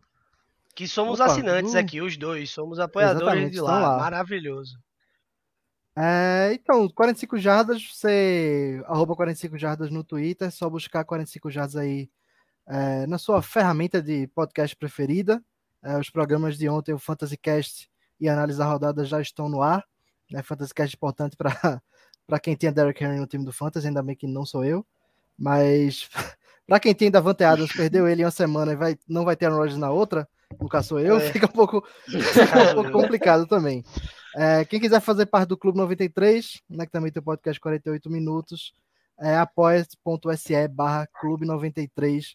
Que 0.75 0.87
somos 0.87 1.21
Opa, 1.21 1.31
assinantes 1.31 1.75
uh, 1.75 1.79
aqui, 1.79 2.01
os 2.01 2.17
dois. 2.17 2.51
Somos 2.51 2.79
apoiadores 2.79 3.51
de 3.51 3.61
lá. 3.61 3.79
lá. 3.79 3.99
Maravilhoso. 3.99 4.79
É, 5.97 6.51
então, 6.53 6.89
45 6.89 7.39
Jardas, 7.39 7.89
você 7.89 8.83
arroba 8.87 9.15
45 9.15 9.57
Jardas 9.57 9.91
no 9.91 10.03
Twitter, 10.03 10.49
é 10.49 10.51
só 10.51 10.69
buscar 10.69 11.05
45 11.05 11.51
Jardas 11.51 11.77
aí 11.77 12.11
é, 12.67 13.07
na 13.07 13.17
sua 13.17 13.41
ferramenta 13.41 14.03
de 14.03 14.27
podcast 14.29 14.75
preferida. 14.77 15.43
É, 15.83 15.97
os 15.99 16.11
programas 16.11 16.59
de 16.59 16.69
ontem, 16.69 16.93
o 16.93 16.99
Fantasy 16.99 17.37
Cast 17.37 17.89
e 18.21 18.29
a 18.29 18.33
Análise 18.33 18.59
da 18.59 18.67
Rodada 18.67 19.05
já 19.05 19.21
estão 19.21 19.49
no 19.49 19.63
ar. 19.63 19.85
Né? 20.31 20.43
Fantasy 20.43 20.75
Cast 20.75 20.95
é 20.95 20.97
importante 20.97 21.37
para 21.37 21.81
para 22.27 22.41
quem 22.41 22.57
tem 22.57 22.69
a 22.69 22.73
Derrick 22.73 23.03
Henry 23.03 23.19
no 23.19 23.27
time 23.27 23.45
do 23.45 23.53
Fantasy, 23.53 23.87
ainda 23.87 24.03
bem 24.03 24.17
que 24.17 24.27
não 24.27 24.45
sou 24.45 24.65
eu. 24.65 24.85
Mas 25.39 26.09
para 26.67 26.81
quem 26.81 26.95
tem 26.95 27.11
Davante 27.11 27.45
Adams, 27.45 27.73
perdeu 27.73 28.09
ele 28.09 28.23
em 28.23 28.25
uma 28.25 28.31
semana 28.31 28.73
e 28.73 28.77
vai, 28.77 28.99
não 29.09 29.25
vai 29.25 29.37
ter 29.37 29.47
Aaron 29.47 29.59
Rodgers 29.59 29.79
na 29.79 29.91
outra, 29.91 30.29
caso 30.71 30.89
sou 30.89 31.01
eu, 31.01 31.17
é. 31.17 31.33
fica, 31.33 31.47
um 31.47 31.51
pouco, 31.51 31.85
fica 32.07 32.71
um 32.71 32.75
pouco 32.75 32.91
complicado 32.93 33.47
também. 33.47 33.85
É, 34.37 34.65
quem 34.65 34.81
quiser 34.81 35.01
fazer 35.01 35.27
parte 35.27 35.49
do 35.49 35.57
Clube 35.57 35.79
93, 35.79 36.63
né, 36.69 36.87
que 36.87 36.93
também 36.93 37.13
tem 37.13 37.21
o 37.21 37.25
podcast 37.25 37.61
48 37.61 38.11
minutos, 38.11 38.73
é 39.19 39.37
apoia.se 39.37 40.69
barra 40.69 41.07
Clube 41.07 41.47
93 41.47 42.35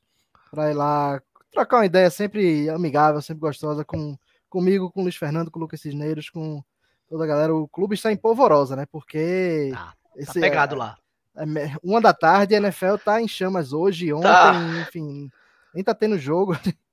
para 0.52 0.72
ir 0.72 0.74
lá 0.74 1.22
trocar 1.52 1.78
uma 1.78 1.86
ideia 1.86 2.10
sempre 2.10 2.70
amigável, 2.70 3.22
sempre 3.22 3.42
gostosa 3.42 3.84
com 3.84 4.18
comigo, 4.50 4.92
com 4.92 5.02
o 5.02 5.04
Luiz 5.04 5.16
Fernando, 5.16 5.52
com 5.52 5.60
o 5.60 5.62
Lucas 5.62 5.82
Cisneiros, 5.82 6.30
com 6.30 6.64
toda 7.10 7.24
a 7.24 7.28
galera, 7.28 7.56
o 7.56 7.68
clube 7.68 7.96
está 7.96 8.12
em 8.12 8.18
polvorosa, 8.18 8.76
né? 8.76 8.86
Porque. 8.86 9.72
Tá, 9.74 9.86
tá 9.86 9.94
esse, 10.16 10.40
pegado 10.40 10.76
é, 10.76 10.78
lá. 10.78 10.98
É, 11.36 11.76
uma 11.84 12.00
da 12.00 12.14
tarde, 12.14 12.56
a 12.56 12.58
NFL 12.58 12.96
tá 13.04 13.22
em 13.22 13.28
chamas 13.28 13.74
hoje, 13.74 14.14
ontem, 14.14 14.24
tá. 14.24 14.54
enfim. 14.82 15.30
Nem 15.74 15.84
tá 15.84 15.94
tendo 15.94 16.18
jogo. 16.18 16.54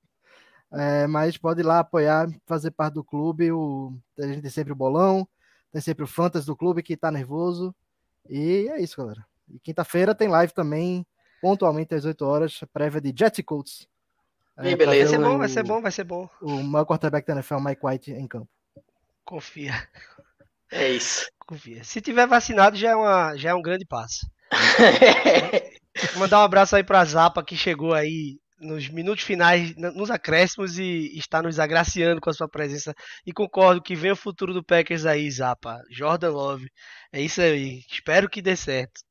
É, 0.69 1.07
mas 1.07 1.37
pode 1.37 1.61
ir 1.61 1.63
lá 1.63 1.79
apoiar, 1.79 2.27
fazer 2.45 2.71
parte 2.71 2.95
do 2.95 3.03
clube. 3.03 3.49
O, 3.53 3.93
a 4.19 4.27
gente 4.27 4.41
tem 4.41 4.51
sempre 4.51 4.73
o 4.73 4.75
bolão, 4.75 5.25
tem 5.71 5.81
sempre 5.81 6.03
o 6.03 6.07
fantasy 6.07 6.45
do 6.45 6.57
clube 6.57 6.83
que 6.83 6.97
tá 6.97 7.09
nervoso. 7.09 7.73
E 8.29 8.67
é 8.69 8.81
isso, 8.81 8.97
galera. 8.97 9.25
E 9.49 9.59
quinta-feira 9.59 10.13
tem 10.13 10.27
live 10.27 10.53
também, 10.53 11.07
pontualmente 11.41 11.95
às 11.95 12.03
8 12.03 12.25
horas, 12.25 12.59
prévia 12.73 12.99
de 12.99 13.13
Jet 13.17 13.41
Colts. 13.43 13.87
É, 14.57 14.75
beleza. 14.75 15.17
Vai 15.17 15.17
ser, 15.17 15.29
bom, 15.29 15.37
vai 15.37 15.49
ser 15.49 15.63
bom, 15.63 15.81
vai 15.81 15.91
ser 15.91 16.03
bom. 16.03 16.29
O 16.41 16.63
maior 16.63 16.85
quarterback 16.85 17.25
da 17.25 17.35
NFL, 17.35 17.59
Mike 17.59 17.85
White, 17.85 18.11
em 18.11 18.27
campo. 18.27 18.49
Confia. 19.27 19.73
É 20.71 20.89
isso. 20.89 21.29
Confia. 21.37 21.83
Se 21.83 21.99
tiver 21.99 22.25
vacinado, 22.25 22.77
já 22.77 22.91
é, 22.91 22.95
uma, 22.95 23.35
já 23.35 23.49
é 23.49 23.53
um 23.53 23.61
grande 23.61 23.85
passo. 23.85 24.25
Mandar 26.17 26.39
um 26.39 26.43
abraço 26.43 26.77
aí 26.77 26.83
pra 26.83 27.03
Zapa, 27.03 27.43
que 27.43 27.57
chegou 27.57 27.93
aí 27.93 28.39
nos 28.57 28.87
minutos 28.87 29.25
finais, 29.25 29.75
nos 29.75 30.09
acréscimos 30.09 30.79
e 30.79 31.17
está 31.17 31.41
nos 31.41 31.59
agraciando 31.59 32.21
com 32.21 32.29
a 32.29 32.33
sua 32.33 32.47
presença. 32.47 32.93
E 33.25 33.33
concordo 33.33 33.81
que 33.81 33.97
vem 33.97 34.11
o 34.11 34.15
futuro 34.15 34.53
do 34.53 34.63
Packers 34.63 35.05
aí, 35.05 35.29
Zapa. 35.29 35.81
Jordan 35.91 36.31
Love. 36.31 36.71
É 37.11 37.19
isso 37.21 37.41
aí. 37.41 37.81
Espero 37.91 38.29
que 38.29 38.41
dê 38.41 38.55
certo. 38.55 39.01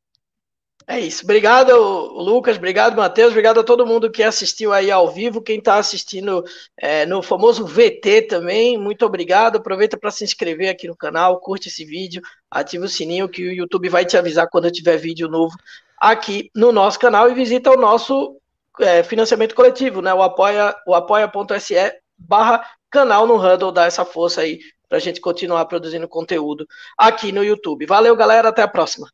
É 0.89 1.01
isso. 1.01 1.25
Obrigado, 1.25 1.75
Lucas. 1.75 2.57
Obrigado, 2.57 2.97
Matheus. 2.97 3.31
Obrigado 3.31 3.59
a 3.59 3.65
todo 3.65 3.87
mundo 3.87 4.11
que 4.11 4.23
assistiu 4.23 4.73
aí 4.73 4.89
ao 4.89 5.11
vivo. 5.11 5.43
Quem 5.43 5.59
está 5.59 5.79
assistindo 5.79 6.45
é, 6.77 7.05
no 7.05 7.23
famoso 7.23 7.67
VT 7.67 8.23
também, 8.29 8.79
muito 8.79 9.05
obrigado. 9.05 9.57
Aproveita 9.57 9.99
para 9.99 10.13
se 10.13 10.23
inscrever 10.23 10.69
aqui 10.69 10.87
no 10.87 10.97
canal, 10.97 11.41
curte 11.41 11.69
esse 11.69 11.85
vídeo, 11.85 12.23
ativa 12.49 12.85
o 12.85 12.89
sininho 12.89 13.29
que 13.29 13.43
o 13.43 13.53
YouTube 13.53 13.89
vai 13.89 14.05
te 14.05 14.17
avisar 14.17 14.49
quando 14.49 14.71
tiver 14.71 14.97
vídeo 14.97 15.29
novo 15.29 15.57
aqui 15.99 16.51
no 16.55 16.71
nosso 16.71 17.01
canal 17.01 17.29
e 17.29 17.35
visita 17.35 17.71
o 17.71 17.77
nosso 17.77 18.41
é, 18.79 19.03
financiamento 19.03 19.57
coletivo, 19.57 20.01
né? 20.01 20.15
O 20.15 20.23
apoia, 20.23 20.73
o 20.87 20.95
apoia.se 20.95 21.75
barra 22.17 22.65
canal 22.91 23.27
no 23.27 23.37
handle, 23.37 23.73
dá 23.73 23.87
essa 23.87 24.05
força 24.05 24.43
aí 24.43 24.61
para 24.89 24.99
a 24.99 25.01
gente 25.01 25.21
continuar 25.21 25.65
produzindo 25.65 26.07
conteúdo 26.07 26.65
aqui 26.97 27.33
no 27.33 27.43
YouTube. 27.43 27.87
Valeu, 27.87 28.15
galera, 28.15 28.51
até 28.51 28.63
a 28.63 28.69
próxima. 28.69 29.11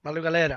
Valeu, 0.00 0.22
galera. 0.22 0.56